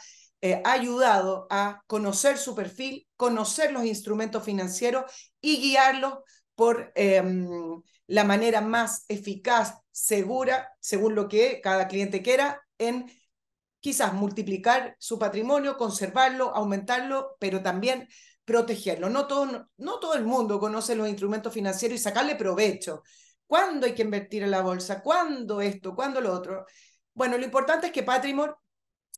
[0.45, 6.19] eh, ayudado a conocer su perfil, conocer los instrumentos financieros y guiarlos
[6.55, 13.11] por em, la manera más eficaz, segura, según lo que cada cliente quiera, en
[13.81, 18.07] quizás multiplicar su patrimonio, conservarlo, aumentarlo, pero también
[18.45, 19.09] protegerlo.
[19.09, 23.03] No todo, no todo el mundo conoce los instrumentos financieros y sacarle provecho.
[23.47, 25.01] ¿Cuándo hay que invertir en la bolsa?
[25.01, 25.95] ¿Cuándo esto?
[25.95, 26.67] ¿Cuándo lo otro?
[27.15, 28.59] Bueno, lo importante es que Patrimor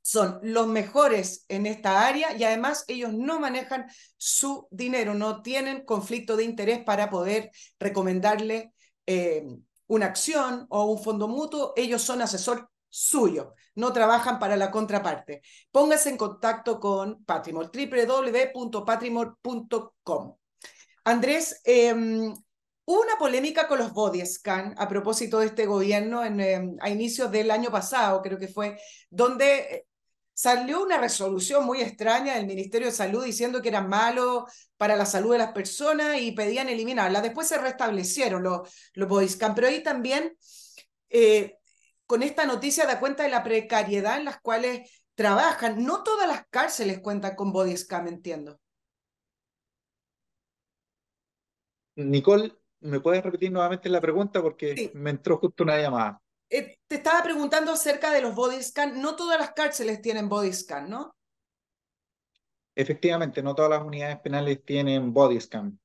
[0.06, 3.86] son los mejores en esta área y además ellos no manejan
[4.16, 7.50] su dinero, no tienen conflicto de interés para poder
[7.80, 8.72] recomendarle
[9.04, 9.44] eh,
[9.88, 11.72] una acción o un fondo mutuo.
[11.74, 15.42] Ellos son asesor suyo, no trabajan para la contraparte.
[15.72, 20.36] Póngase en contacto con Patrimor, www.patrimor.com.
[21.02, 26.76] Andrés, hubo una polémica con los body scan a propósito de este gobierno en, em,
[26.80, 28.78] a inicios del año pasado, creo que fue,
[29.10, 29.86] donde eh,
[30.36, 35.06] salió una resolución muy extraña del Ministerio de Salud diciendo que era malo para la
[35.06, 37.22] salud de las personas y pedían eliminarla.
[37.22, 40.36] Después se restablecieron los, los pero ahí también
[41.08, 41.56] eh,
[42.04, 45.82] con esta noticia da cuenta de la precariedad en las cuales trabajan.
[45.82, 48.60] No todas las cárceles cuentan con body scam, entiendo.
[51.94, 54.42] Nicole, ¿me puedes repetir nuevamente la pregunta?
[54.42, 56.20] Porque me entró justo una llamada.
[56.50, 59.00] Eh, te estaba preguntando acerca de los body scan.
[59.00, 61.16] No todas las cárceles tienen body scan, ¿no?
[62.74, 65.78] Efectivamente, no todas las unidades penales tienen body scan.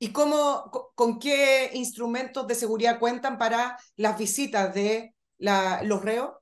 [0.00, 6.32] ¿Y cómo, con qué instrumentos de seguridad cuentan para las visitas de la, los reos?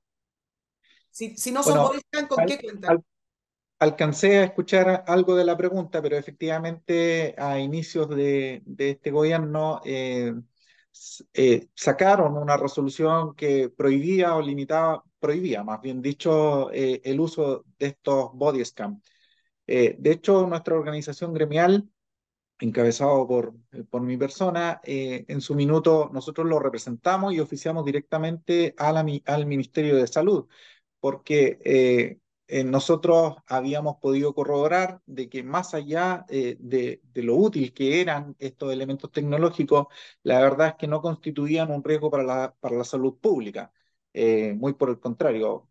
[1.10, 3.02] Si, si no son bueno, ¿con qué cuentan?
[3.78, 9.80] alcancé a escuchar algo de la pregunta, pero efectivamente a inicios de, de este gobierno
[9.84, 10.34] eh,
[11.34, 17.64] eh, sacaron una resolución que prohibía o limitaba, prohibía más bien dicho, eh, el uso
[17.78, 19.00] de estos body scam.
[19.66, 21.88] de hecho, nuestra organización gremial
[22.58, 27.84] encabezado por, eh, por mi persona, eh, en su minuto nosotros lo representamos y oficiamos
[27.84, 28.88] directamente a
[29.26, 30.46] al Ministerio de Salud,
[31.00, 36.56] porque eh, nosotros habíamos podido corroborar de que más allá de,
[37.02, 39.86] de, lo útil que eran estos elementos tecnológicos,
[40.22, 43.72] la verdad es que no constituían un riesgo para la, para la salud pública.
[44.56, 45.68] muy por el contrario,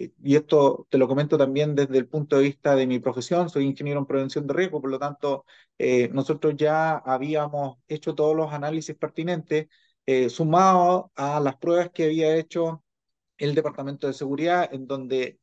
[0.00, 3.50] eh, y esto te lo comento también desde el punto de vista de mi profesión,
[3.50, 5.44] soy ingeniero en prevención de riesgo, por lo tanto,
[5.78, 9.68] eh, nosotros ya habíamos hecho todos los análisis pertinentes,
[10.06, 12.82] eh, sumados a las pruebas que había hecho
[13.38, 15.39] el Departamento de Seguridad, en donde,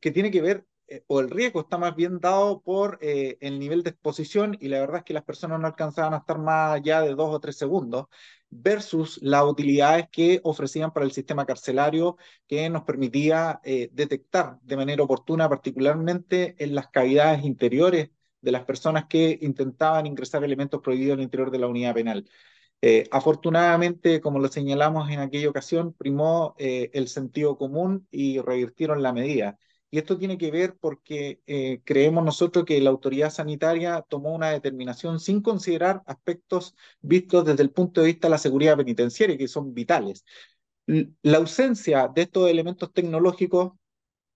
[0.00, 3.60] que tiene que ver eh, o el riesgo está más bien dado por eh, el
[3.60, 6.72] nivel de exposición y la verdad es que las personas no alcanzaban a estar más
[6.74, 8.06] allá de dos o tres segundos
[8.50, 12.16] versus las utilidades que ofrecían para el sistema carcelario
[12.48, 18.10] que nos permitía eh, detectar de manera oportuna, particularmente en las cavidades interiores
[18.40, 22.28] de las personas que intentaban ingresar elementos prohibidos al interior de la unidad penal.
[23.10, 29.58] Afortunadamente, como lo señalamos en aquella ocasión, primó el sentido común y revirtieron la medida.
[29.90, 34.50] Y esto tiene que ver porque eh, creemos nosotros que la autoridad sanitaria tomó una
[34.50, 39.48] determinación sin considerar aspectos vistos desde el punto de vista de la seguridad penitenciaria, que
[39.48, 40.24] son vitales.
[40.86, 43.72] La ausencia de estos elementos tecnológicos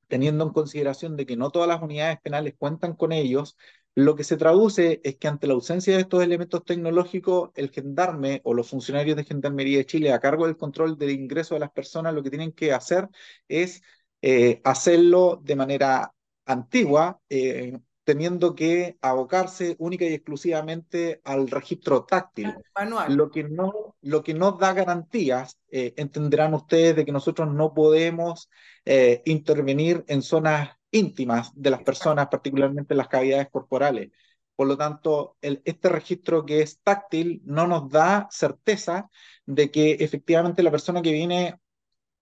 [0.09, 3.57] teniendo en consideración de que no todas las unidades penales cuentan con ellos,
[3.95, 8.41] lo que se traduce es que ante la ausencia de estos elementos tecnológicos, el gendarme
[8.45, 11.71] o los funcionarios de Gendarmería de Chile a cargo del control del ingreso de las
[11.71, 13.09] personas lo que tienen que hacer
[13.47, 13.83] es
[14.21, 16.13] eh, hacerlo de manera
[16.47, 22.55] antigua, eh, teniendo que abocarse única y exclusivamente al registro táctil.
[22.75, 23.15] Manual.
[23.15, 27.73] Lo que no, lo que no da garantías, eh, entenderán ustedes de que nosotros no
[27.73, 28.51] podemos
[28.85, 34.13] eh, intervenir en zonas íntimas de las personas, particularmente en las cavidades corporales.
[34.57, 39.11] Por lo tanto, el, este registro que es táctil no nos da certeza
[39.45, 41.59] de que efectivamente la persona que viene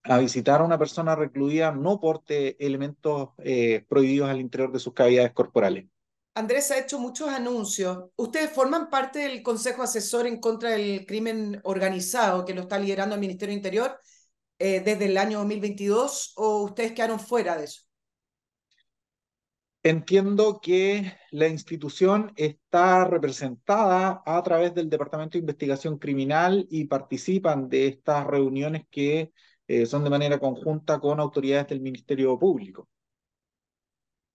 [0.04, 4.94] a visitar a una persona recluida no porte elementos eh, prohibidos al interior de sus
[4.94, 5.86] cavidades corporales.
[6.34, 8.06] Andrés ha hecho muchos anuncios.
[8.16, 13.14] ¿Ustedes forman parte del Consejo Asesor en contra del crimen organizado que lo está liderando
[13.14, 14.00] el Ministerio Interior
[14.58, 17.82] eh, desde el año 2022 o ustedes quedaron fuera de eso?
[19.84, 27.68] Entiendo que la institución está representada a través del Departamento de Investigación Criminal y participan
[27.68, 29.32] de estas reuniones que
[29.66, 32.88] eh, son de manera conjunta con autoridades del Ministerio Público.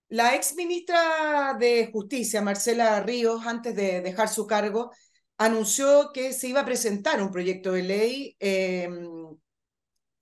[0.09, 4.91] La ex ministra de Justicia, Marcela Ríos, antes de dejar su cargo,
[5.37, 8.89] anunció que se iba a presentar un proyecto de ley eh,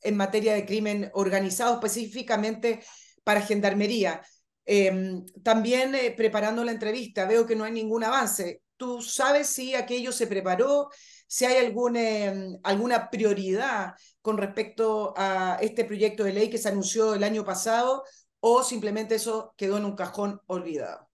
[0.01, 2.83] en materia de crimen organizado, específicamente
[3.23, 4.21] para gendarmería.
[4.65, 8.61] Eh, también eh, preparando la entrevista, veo que no hay ningún avance.
[8.77, 10.89] ¿Tú sabes si aquello se preparó?
[11.27, 16.69] si hay algún, eh, alguna prioridad con respecto a este proyecto de ley que se
[16.69, 18.03] anunció el año pasado
[18.39, 21.09] o simplemente eso quedó en un cajón olvidado.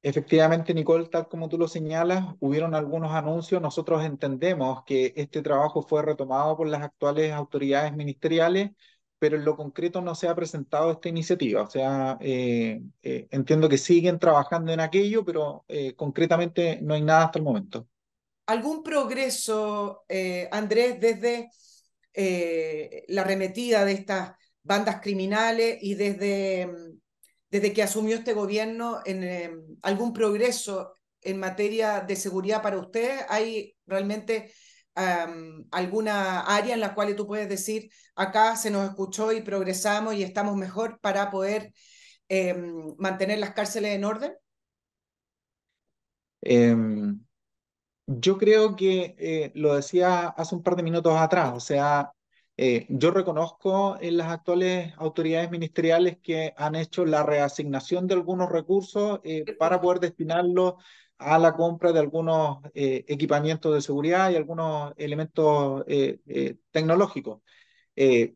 [0.00, 3.60] Efectivamente, Nicole, tal como tú lo señalas, hubieron algunos anuncios.
[3.60, 8.70] Nosotros entendemos que este trabajo fue retomado por las actuales autoridades ministeriales,
[9.18, 11.62] pero en lo concreto no se ha presentado esta iniciativa.
[11.62, 15.64] O sea, eh, eh, entiendo que siguen trabajando en aquello, pero
[15.96, 17.86] concretamente no hay nada hasta el momento
[18.48, 21.50] algún progreso, eh, Andrés, desde
[22.14, 26.98] eh, la arremetida de estas bandas criminales y desde, mm,
[27.50, 33.20] desde que asumió este gobierno, en, algún progreso en materia de seguridad para usted?
[33.28, 34.52] ¿Hay realmente
[35.70, 40.22] alguna área en la cual tú puedes decir, acá se nos escuchó y progresamos y
[40.22, 41.72] estamos mejor para poder
[42.28, 44.32] em, mantener las cárceles en orden?
[46.40, 47.20] Em,
[48.06, 52.12] yo creo que eh, lo decía hace un par de minutos atrás, o sea,
[52.56, 58.50] eh, yo reconozco en las actuales autoridades ministeriales que han hecho la reasignación de algunos
[58.50, 60.74] recursos eh, para poder destinarlos
[61.18, 65.84] a la compra de algunos equipamientos de seguridad y algunos elementos
[66.70, 67.40] tecnológicos.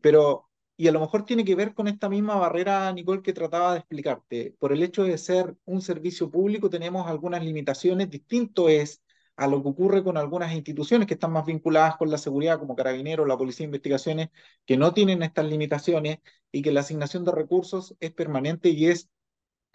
[0.01, 3.73] pero, y a lo mejor tiene que ver con esta misma barrera, Nicole, que trataba
[3.73, 4.55] de explicarte.
[4.59, 9.01] Por el hecho de ser un servicio público tenemos algunas limitaciones, distinto es
[9.35, 12.75] a lo que ocurre con algunas instituciones que están más vinculadas con la seguridad, como
[12.75, 14.29] Carabineros, la Policía de Investigaciones,
[14.65, 16.19] que no tienen estas limitaciones
[16.51, 19.09] y que la asignación de recursos es permanente y es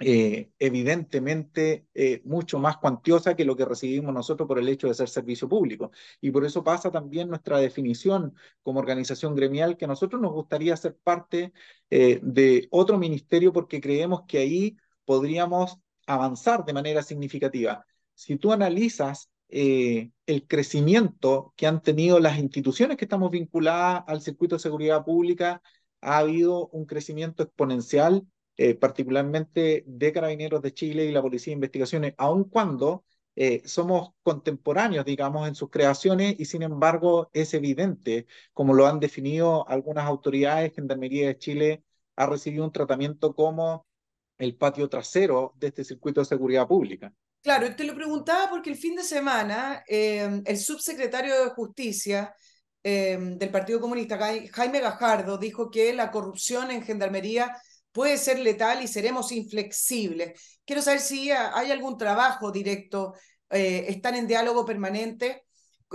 [0.00, 4.94] eh, evidentemente eh, mucho más cuantiosa que lo que recibimos nosotros por el hecho de
[4.94, 5.90] ser servicio público.
[6.20, 10.76] Y por eso pasa también nuestra definición como organización gremial, que a nosotros nos gustaría
[10.76, 11.52] ser parte
[11.90, 17.84] eh, de otro ministerio porque creemos que ahí podríamos avanzar de manera significativa.
[18.14, 24.56] Si tú analizas el crecimiento que han tenido las instituciones que estamos vinculadas al circuito
[24.56, 25.62] de seguridad pública,
[26.02, 28.26] ha habido un crecimiento exponencial,
[28.58, 33.04] eh, particularmente de Carabineros de Chile y la Policía de Investigaciones, aun cuando
[33.36, 38.98] eh, somos contemporáneos, digamos, en sus creaciones y sin embargo es evidente, como lo han
[38.98, 41.84] definido algunas autoridades, Gendarmería de Chile
[42.16, 43.86] ha recibido un tratamiento como
[44.38, 47.14] el patio trasero de este circuito de seguridad pública.
[47.42, 52.34] Claro, te lo preguntaba porque el fin de semana em, el subsecretario de Justicia
[52.82, 54.18] em, del Partido Comunista,
[54.50, 57.56] Jaime Gajardo, dijo que la corrupción en Gendarmería
[57.98, 60.60] puede ser letal y seremos inflexibles.
[60.64, 63.14] Quiero saber si hay algún trabajo directo,
[63.50, 65.46] eh, están en diálogo permanente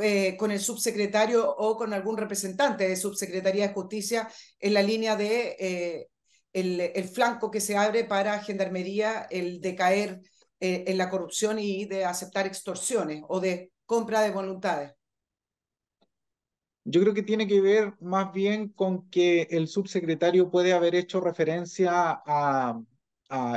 [0.01, 4.27] eh, con el subsecretario o con algún representante de Subsecretaría de Justicia
[4.59, 6.07] en la línea de eh,
[6.51, 10.19] el, el, flanco que se abre para Gendarmería, el decaer
[10.59, 14.91] eh, en la corrupción y de aceptar extorsiones o de compra de voluntades?
[16.85, 21.21] Yo creo que tiene que ver más bien con que el subsecretario puede haber hecho
[21.21, 22.81] referencia a,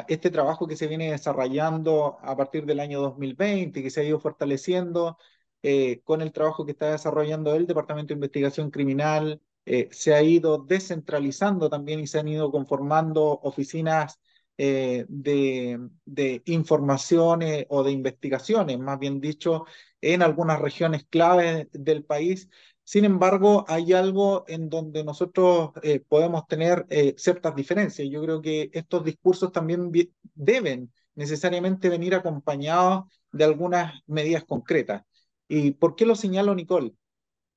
[0.08, 4.18] este trabajo que se viene desarrollando a partir del año 2020, que se ha ido
[4.18, 5.18] fortaleciendo
[5.62, 10.22] eh, con el trabajo que está desarrollando el Departamento de Investigación Criminal, eh, se ha
[10.22, 14.18] ido descentralizando también y se han ido conformando oficinas
[14.56, 19.66] eh, de, de informaciones o de investigaciones, más bien dicho,
[20.00, 22.48] en algunas regiones clave del país.
[22.88, 28.08] Sin embargo, hay algo en donde nosotros eh, podemos tener ciertas diferencias.
[28.08, 29.90] Yo creo que estos discursos también
[30.34, 35.02] deben necesariamente venir acompañados de algunas medidas concretas.
[35.48, 36.94] ¿Y por qué lo señalo, Nicole?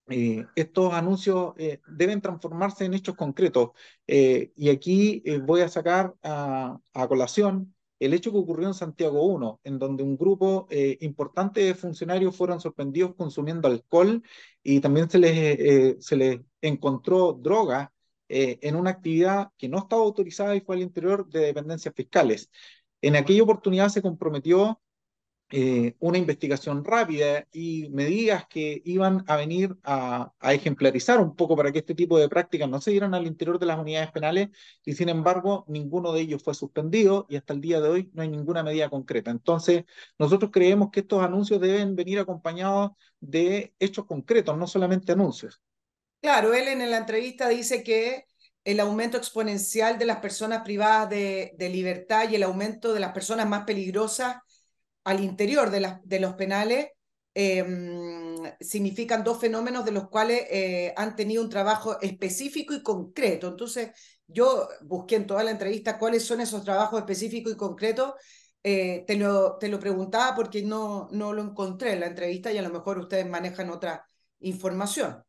[0.09, 3.69] Eh, estos anuncios eh, deben transformarse en hechos concretos.
[4.07, 9.59] Eh, y aquí voy a sacar a, colación el hecho que ocurrió en Santiago 1,
[9.63, 10.67] en donde un grupo
[11.01, 14.23] importante de funcionarios fueron sorprendidos consumiendo alcohol
[14.63, 17.93] y también se les, se les encontró droga
[18.27, 22.49] en una actividad que no estaba autorizada y fue al interior de dependencias fiscales.
[23.01, 24.79] En aquella oportunidad se comprometió
[25.51, 31.71] eh, una investigación rápida y medidas que iban a venir a, ejemplarizar un poco para
[31.71, 34.49] que este tipo de prácticas no se dieran al interior de las unidades penales
[34.85, 38.21] y sin embargo ninguno de ellos fue suspendido y hasta el día de hoy no
[38.21, 39.31] hay ninguna medida concreta.
[39.31, 39.85] Entonces,
[40.19, 45.63] nosotros creemos que estos anuncios deben venir acompañados de hechos concretos, no solamente anuncios.
[46.21, 48.25] Claro, él en la entrevista dice que
[48.63, 53.13] el aumento exponencial de las personas privadas de, de libertad y el aumento de las
[53.13, 54.35] personas más peligrosas
[55.09, 56.89] al interior de, los penales
[57.33, 63.47] em, significan dos fenómenos de los cuales eh, han tenido un trabajo específico y concreto.
[63.47, 63.89] Entonces,
[64.27, 68.13] yo busqué en toda la entrevista cuáles son esos trabajos específicos y concretos.
[68.61, 72.59] Eh, te, lo, te lo preguntaba porque no, no lo encontré en la entrevista y
[72.59, 74.05] a lo mejor ustedes manejan otra
[74.41, 75.23] información.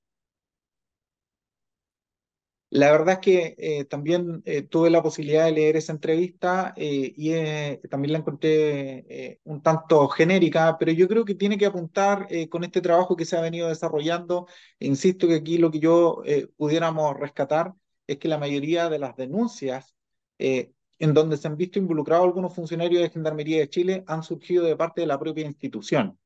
[2.72, 7.12] La verdad es que eh, también eh, tuve la posibilidad de leer esa entrevista eh,
[7.16, 12.62] y también la encontré un tanto genérica, pero yo creo que tiene que apuntar con
[12.62, 14.46] este trabajo que se ha venido desarrollando.
[14.78, 16.22] Insisto que aquí lo que yo
[16.56, 17.74] pudiéramos rescatar
[18.06, 19.94] es que la mayoría de las denuncias
[20.38, 24.76] en donde se han visto involucrados algunos funcionarios de Gendarmería de Chile han surgido de
[24.76, 26.18] parte de la propia institución.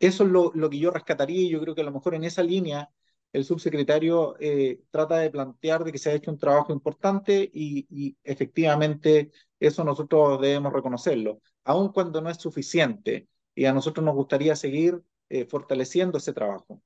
[0.00, 2.24] Eso es lo, lo que yo rescataría y yo creo que a lo mejor en
[2.24, 2.90] esa línea
[3.32, 8.16] el subsecretario eh, trata de plantear de que se ha hecho un trabajo importante y,
[8.22, 14.56] efectivamente eso nosotros debemos reconocerlo, aun cuando no es suficiente y a nosotros nos gustaría
[14.56, 16.82] seguir eh, fortaleciendo ese trabajo.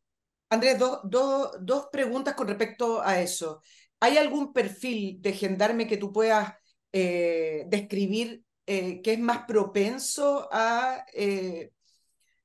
[0.49, 3.61] Andrés, dos preguntas con respecto a eso.
[3.99, 6.53] ¿Hay algún perfil de gendarme que tú puedas
[6.93, 11.05] eh, describir que es más propenso a,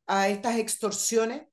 [0.08, 1.51] a estas extorsiones?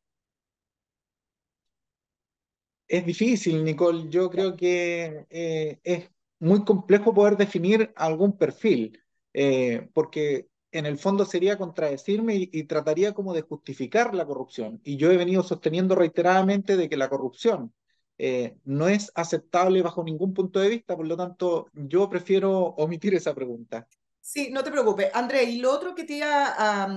[2.89, 4.09] Es difícil, Nicole.
[4.09, 6.11] Yo creo que eh, es
[6.41, 8.99] muy complejo poder definir algún perfil,
[9.35, 14.81] eh, porque en el fondo sería contradecirme y, trataría como de justificar la corrupción.
[14.85, 17.75] Y yo he venido sosteniendo reiteradamente de que la corrupción
[18.17, 23.15] eh, no es aceptable bajo ningún punto de vista, por lo tanto, yo prefiero omitir
[23.15, 23.87] esa pregunta.
[24.21, 25.11] Sí, no te preocupes.
[25.15, 26.89] André, y lo otro que te iba a,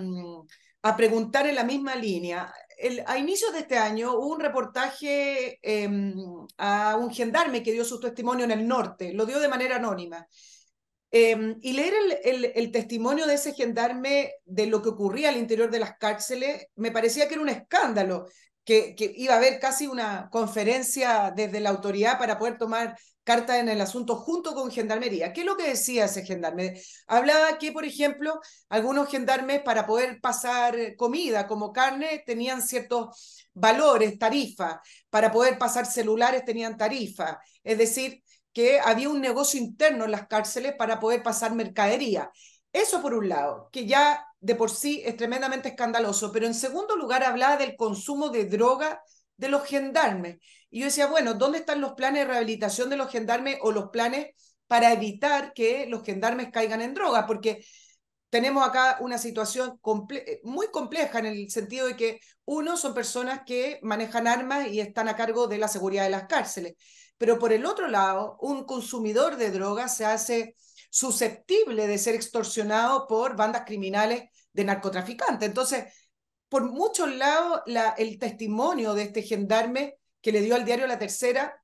[0.83, 2.51] a preguntar en la misma línea,
[3.05, 6.13] a inicios de este año hubo un reportaje em,
[6.57, 10.27] a un gendarme que dio su testimonio en el norte, lo dio de manera anónima.
[11.13, 15.69] Em, y leer el, el, testimonio de ese gendarme de lo que ocurría al interior
[15.69, 18.27] de las cárceles me parecía que era un escándalo,
[18.64, 23.70] que, iba a haber casi una conferencia desde la autoridad para poder tomar carta en
[23.70, 25.34] el asunto junto con Gendarmería.
[25.34, 26.82] ¿Qué es lo que decía ese gendarme?
[27.07, 28.39] Hablaba que, por ejemplo,
[28.70, 34.78] algunos gendarmes para poder pasar comida como carne tenían ciertos valores, tarifas,
[35.09, 40.28] para poder pasar celulares tenían tarifa, es decir, que había un negocio interno en las
[40.28, 42.32] cárceles para poder pasar mercadería.
[42.74, 46.95] Eso por un lado, que ya de por sí es tremendamente escandaloso, pero en segundo
[46.95, 49.01] lugar hablaba del consumo de droga
[49.37, 50.37] de los gendarmes.
[50.69, 53.89] Y yo decía, bueno, ¿dónde están los planes de rehabilitación de los gendarmes o los
[53.89, 54.35] planes
[54.67, 57.27] para evitar que los gendarmes caigan en droga?
[57.27, 57.63] Porque
[58.29, 59.79] tenemos acá una situación
[60.43, 65.07] muy compleja en el sentido de que, uno, son personas que manejan armas y están
[65.07, 66.75] a cargo de la seguridad de las cárceles,
[67.17, 70.55] pero por el otro lado, un consumidor de drogas se hace
[70.91, 75.47] susceptible de ser extorsionado por bandas criminales de narcotraficantes.
[75.47, 75.85] Entonces,
[76.49, 77.61] por muchos lados
[77.97, 81.63] el testimonio de este gendarme que le dio al diario La Tercera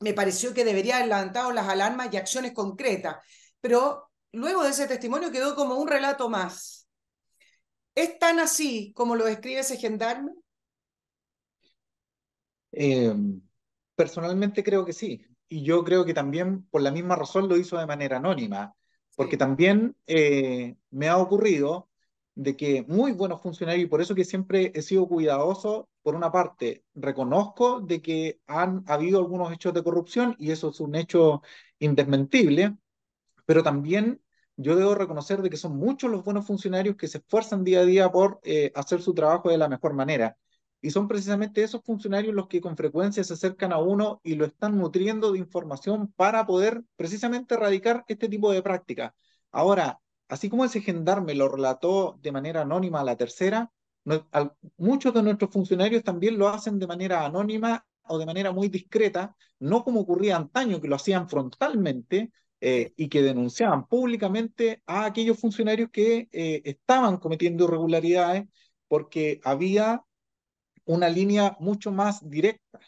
[0.00, 3.16] me pareció que debería haber levantado las alarmas y acciones concretas,
[3.60, 6.88] pero luego de ese testimonio quedó como un relato más.
[7.94, 10.32] ¿Es tan así como lo describe ese gendarme?
[12.72, 13.40] Em,
[13.94, 15.24] personalmente creo que sí,
[15.54, 18.74] y yo creo que también por la misma razón lo hizo de manera anónima,
[19.14, 21.88] porque también eh, me ha ocurrido
[22.34, 26.32] de que muy buenos funcionarios, y por eso que siempre he sido cuidadoso, por una
[26.32, 31.42] parte, reconozco de que han habido algunos hechos de corrupción y eso es un hecho
[31.78, 32.76] indesmentible,
[33.46, 34.20] pero también
[34.56, 37.84] yo debo reconocer de que son muchos los buenos funcionarios que se esfuerzan día a
[37.84, 40.36] día por eh, hacer su trabajo de la mejor manera.
[40.84, 44.44] Y son precisamente esos funcionarios los que con frecuencia se acercan a uno y lo
[44.44, 49.14] están nutriendo de información para poder precisamente erradicar este tipo de prácticas.
[49.50, 53.72] Ahora, así como ese gendarme lo relató de manera anónima a la tercera,
[54.76, 59.34] muchos de nuestros funcionarios también lo hacen de manera anónima o de manera muy discreta,
[59.60, 62.30] no como ocurría antaño, que lo hacían frontalmente
[62.60, 68.44] eh, y que denunciaban públicamente a aquellos funcionarios que eh, estaban cometiendo irregularidades
[68.86, 70.04] porque había
[70.84, 72.80] una línea mucho más directa.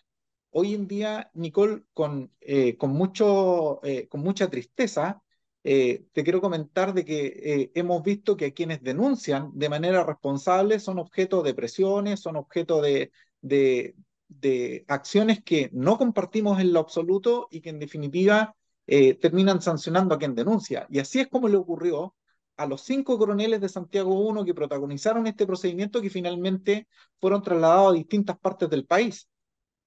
[0.50, 5.22] Hoy en día, Nicole, con, eh, con, mucho, con mucha tristeza,
[5.62, 11.42] te quiero comentar de que hemos visto que quienes denuncian de manera responsable son objeto
[11.42, 13.96] de presiones, son objeto de, de,
[14.28, 18.54] de acciones que no compartimos en lo absoluto y que en definitiva
[18.86, 20.86] eh, terminan sancionando a quien denuncia.
[20.90, 22.14] Y así es como le ocurrió
[22.56, 26.88] a los cinco coroneles de Santiago I que protagonizaron este procedimiento que finalmente
[27.20, 29.28] fueron trasladados a distintas partes del país.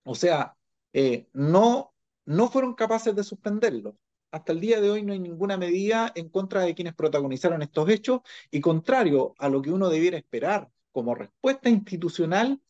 [0.04, 0.56] O sea,
[0.94, 1.94] eh, no,
[2.26, 3.98] no fueron capaces de suspenderlo.
[4.32, 7.90] Hasta el día de hoy no hay ninguna medida en contra de quienes protagonizaron estos
[7.90, 12.62] hechos y contrario a lo que uno debiera esperar como respuesta institucional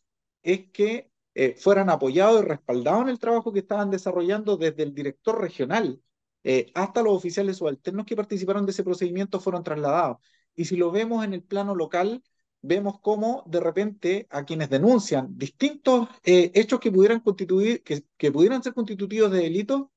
[0.43, 4.93] es que eh, fueran apoyados y respaldados en el trabajo que estaban desarrollando desde el
[4.93, 6.01] director regional
[6.43, 10.17] eh, hasta los oficiales subalternos que participaron de ese procedimiento fueron trasladados.
[10.55, 12.23] Y si lo vemos en el plano local,
[12.61, 18.31] vemos cómo de repente a quienes denuncian distintos eh, hechos que pudieran, constituir, que, que
[18.31, 19.91] pudieran ser constitutivos de delito,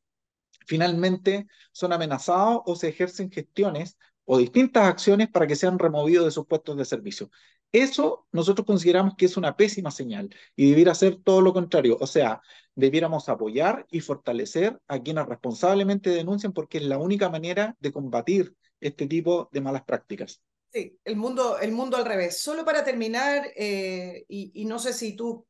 [0.67, 6.31] finalmente son amenazados o se ejercen gestiones o distintas acciones para que sean removidos de
[6.31, 7.31] sus puestos de servicio.
[7.73, 11.97] Eso nosotros consideramos que es una pésima señal y debiera ser todo lo contrario.
[12.01, 12.43] O sea,
[12.75, 18.55] debiéramos apoyar y fortalecer a quienes responsablemente denuncian porque es la única manera de combatir
[18.81, 20.43] este tipo de malas prácticas.
[20.71, 22.41] Sí, el mundo, el mundo al revés.
[22.41, 25.47] Solo para terminar, eh, y, no sé si tú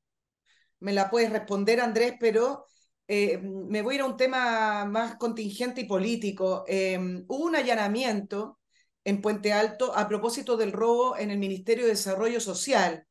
[0.81, 2.67] me la puedes responder, Andrés, pero
[3.07, 6.65] eh, me voy a ir a un tema más contingente y político.
[6.67, 6.99] Eh,
[7.29, 8.59] hubo un allanamiento
[9.05, 13.07] en Puente Alto a propósito del robo en el Ministerio de Desarrollo Social.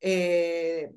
[0.00, 0.90] Eh,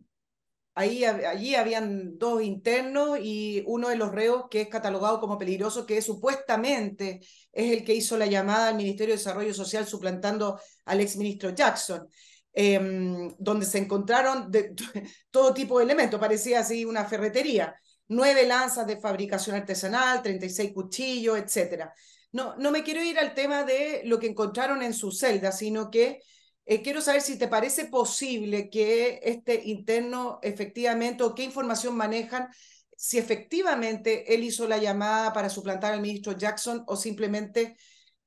[0.75, 5.85] ahí, allí habían dos internos y uno de los reos que es catalogado como peligroso,
[5.85, 7.19] que supuestamente
[7.51, 12.07] es el que hizo la llamada al Ministerio de Desarrollo Social suplantando al exministro Jackson.
[12.51, 14.51] Em, donde se encontraron
[15.31, 17.75] todo tipo de elementos, parecía así una ferretería,
[18.07, 21.93] nueve lanzas de fabricación artesanal, 36 cuchillos, etcétera
[22.31, 25.89] no, no me quiero ir al tema de lo que encontraron en su celda, sino
[25.89, 26.21] que
[26.65, 32.47] eh, quiero saber si te parece posible que este interno efectivamente o qué información manejan,
[32.95, 37.75] si efectivamente él hizo la llamada para suplantar al ministro Jackson o simplemente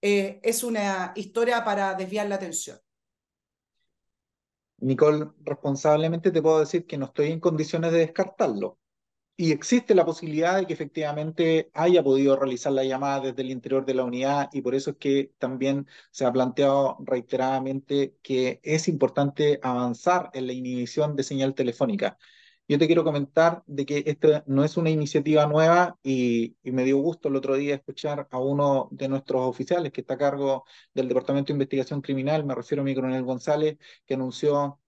[0.00, 2.78] eh, es una historia para desviar la atención.
[4.78, 8.80] Nicole, responsablemente te puedo decir que no estoy en condiciones de descartarlo
[9.36, 13.84] y existe la posibilidad de que efectivamente haya podido realizar la llamada desde el interior
[13.84, 18.88] de la unidad y por eso es que también se ha planteado reiteradamente que es
[18.88, 22.18] importante avanzar en la inhibición de señal telefónica.
[22.68, 26.84] Yo te quiero comentar de que esta no es una iniciativa nueva y, y, me
[26.84, 30.64] dio gusto el otro día escuchar a uno de nuestros oficiales que está a cargo
[30.94, 34.81] del Departamento de Investigación Criminal, me refiero a mi coronel González, que anunció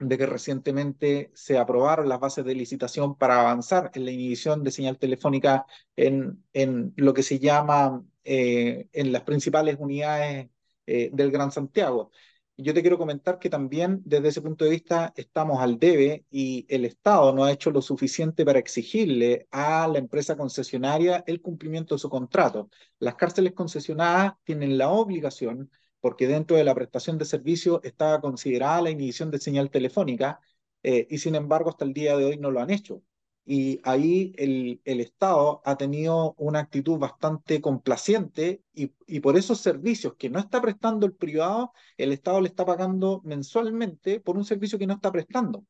[0.00, 4.70] de que recientemente se aprobaron las bases de licitación para avanzar en la inhibición de
[4.70, 10.48] señal telefónica en, en lo que se llama eh, en las principales unidades
[10.86, 12.10] eh, del Gran Santiago.
[12.56, 16.66] Yo te quiero comentar que también desde ese punto de vista estamos al debe y
[16.68, 21.94] el Estado no ha hecho lo suficiente para exigirle a la empresa concesionaria el cumplimiento
[21.94, 22.68] de su contrato.
[22.98, 25.70] Las cárceles concesionadas tienen la obligación
[26.00, 30.40] porque dentro de la prestación de servicio estaba considerada la inhibición de señal telefónica
[30.82, 33.02] eh, y sin embargo hasta el día de hoy no lo han hecho.
[33.44, 39.60] Y ahí el, el Estado ha tenido una actitud bastante complaciente y, y por esos
[39.60, 44.44] servicios que no está prestando el privado, el Estado le está pagando mensualmente por un
[44.44, 45.64] servicio que no está prestando.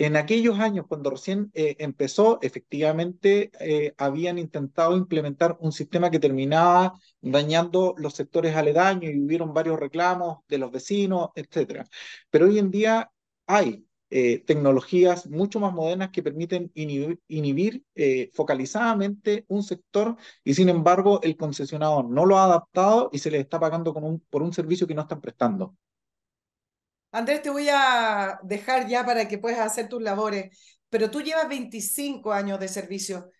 [0.00, 6.18] En aquellos años, cuando recién eh, empezó, efectivamente eh, habían intentado implementar un sistema que
[6.18, 11.84] terminaba dañando los sectores aledaños y hubieron varios reclamos de los vecinos, etc.
[12.30, 13.10] Pero hoy en día
[13.46, 17.84] hay eh, tecnologías mucho más modernas que permiten inhibir,
[18.32, 23.38] focalizadamente un sector y sin embargo el concesionado no lo ha adaptado y se le
[23.40, 23.92] está pagando
[24.30, 25.76] por un servicio que no están prestando.
[27.12, 30.56] Andrés, te voy a dejar ya para que puedas hacer tus labores,
[30.88, 33.30] pero tú llevas 25 años de servicio.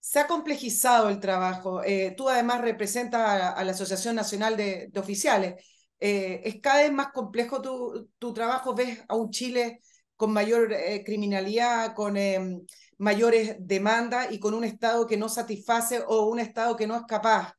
[0.00, 1.82] Se ha complejizado el trabajo.
[1.84, 5.64] Eh, tú además representas a, la Asociación Nacional de, Oficiales.
[6.00, 8.74] Eh, es cada vez más complejo tu, trabajo.
[8.74, 9.80] Ves a un Chile
[10.16, 12.64] con mayor eh, criminalidad, con em,
[12.98, 17.02] mayores demandas y con un Estado que no satisface o un Estado que no es
[17.04, 17.54] capaz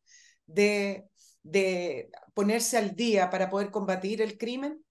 [0.45, 1.05] de
[2.33, 4.82] ponerse al día para poder combatir el crimen.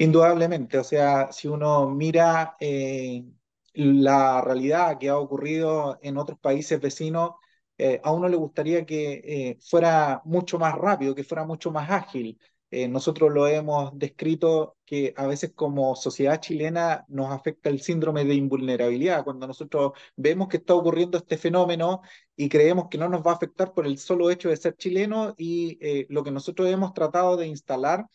[0.00, 3.24] Indudablemente, o sea, si uno mira eh,
[3.72, 7.32] la realidad que ha ocurrido en otros países vecinos,
[7.76, 11.90] eh, a uno le gustaría que eh, fuera mucho más rápido, que fuera mucho más
[11.90, 12.38] ágil.
[12.70, 18.34] Nosotros lo hemos descrito que a veces como sociedad chilena nos afecta el síndrome de
[18.34, 22.02] invulnerabilidad, cuando nosotros vemos que está ocurriendo este fenómeno
[22.36, 25.34] y creemos que no nos va a afectar por el solo hecho de ser chileno
[25.38, 25.78] y
[26.10, 28.06] lo que nosotros hemos tratado de instalar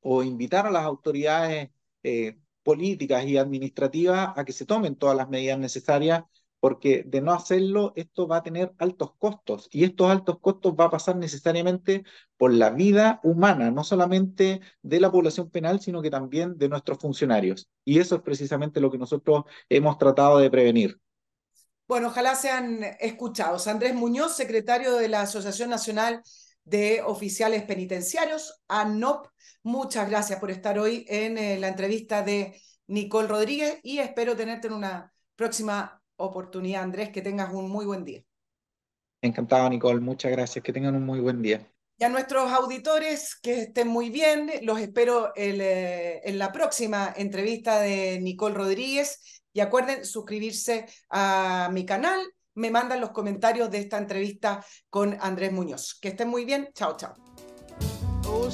[0.00, 1.70] o invitar a las autoridades
[2.02, 6.24] eh, políticas y administrativas a que se tomen todas las medidas necesarias,
[6.60, 10.84] porque de no hacerlo, esto va a tener altos costos y estos altos costos va
[10.84, 12.04] a pasar necesariamente
[12.36, 16.98] por la vida humana, no solamente de la población penal, sino que también de nuestros
[16.98, 17.68] funcionarios.
[17.84, 21.00] Y eso es precisamente lo que nosotros hemos tratado de prevenir.
[21.88, 23.66] Bueno, ojalá sean escuchados.
[23.66, 26.22] Andrés Muñoz, secretario de la Asociación Nacional
[26.70, 29.26] de Oficiales Penitenciarios, ANOP.
[29.64, 34.68] Muchas gracias por estar hoy en eh, la entrevista de Nicole Rodríguez y espero tenerte
[34.68, 37.10] en una próxima oportunidad, Andrés.
[37.10, 38.22] Que tengas un muy buen día.
[39.20, 40.00] Encantado, Nicole.
[40.00, 40.64] Muchas gracias.
[40.64, 41.68] Que tengan un muy buen día.
[41.98, 44.50] Y a nuestros auditores, que estén muy bien.
[44.62, 49.42] Los espero el, eh, en la próxima entrevista de Nicole Rodríguez.
[49.52, 52.20] Y acuerden suscribirse a mi canal
[52.54, 55.98] me mandan los comentarios de esta entrevista con Andrés Muñoz.
[56.00, 56.70] Que estén muy bien.
[56.74, 57.16] Chao, chao.
[58.26, 58.48] Oh,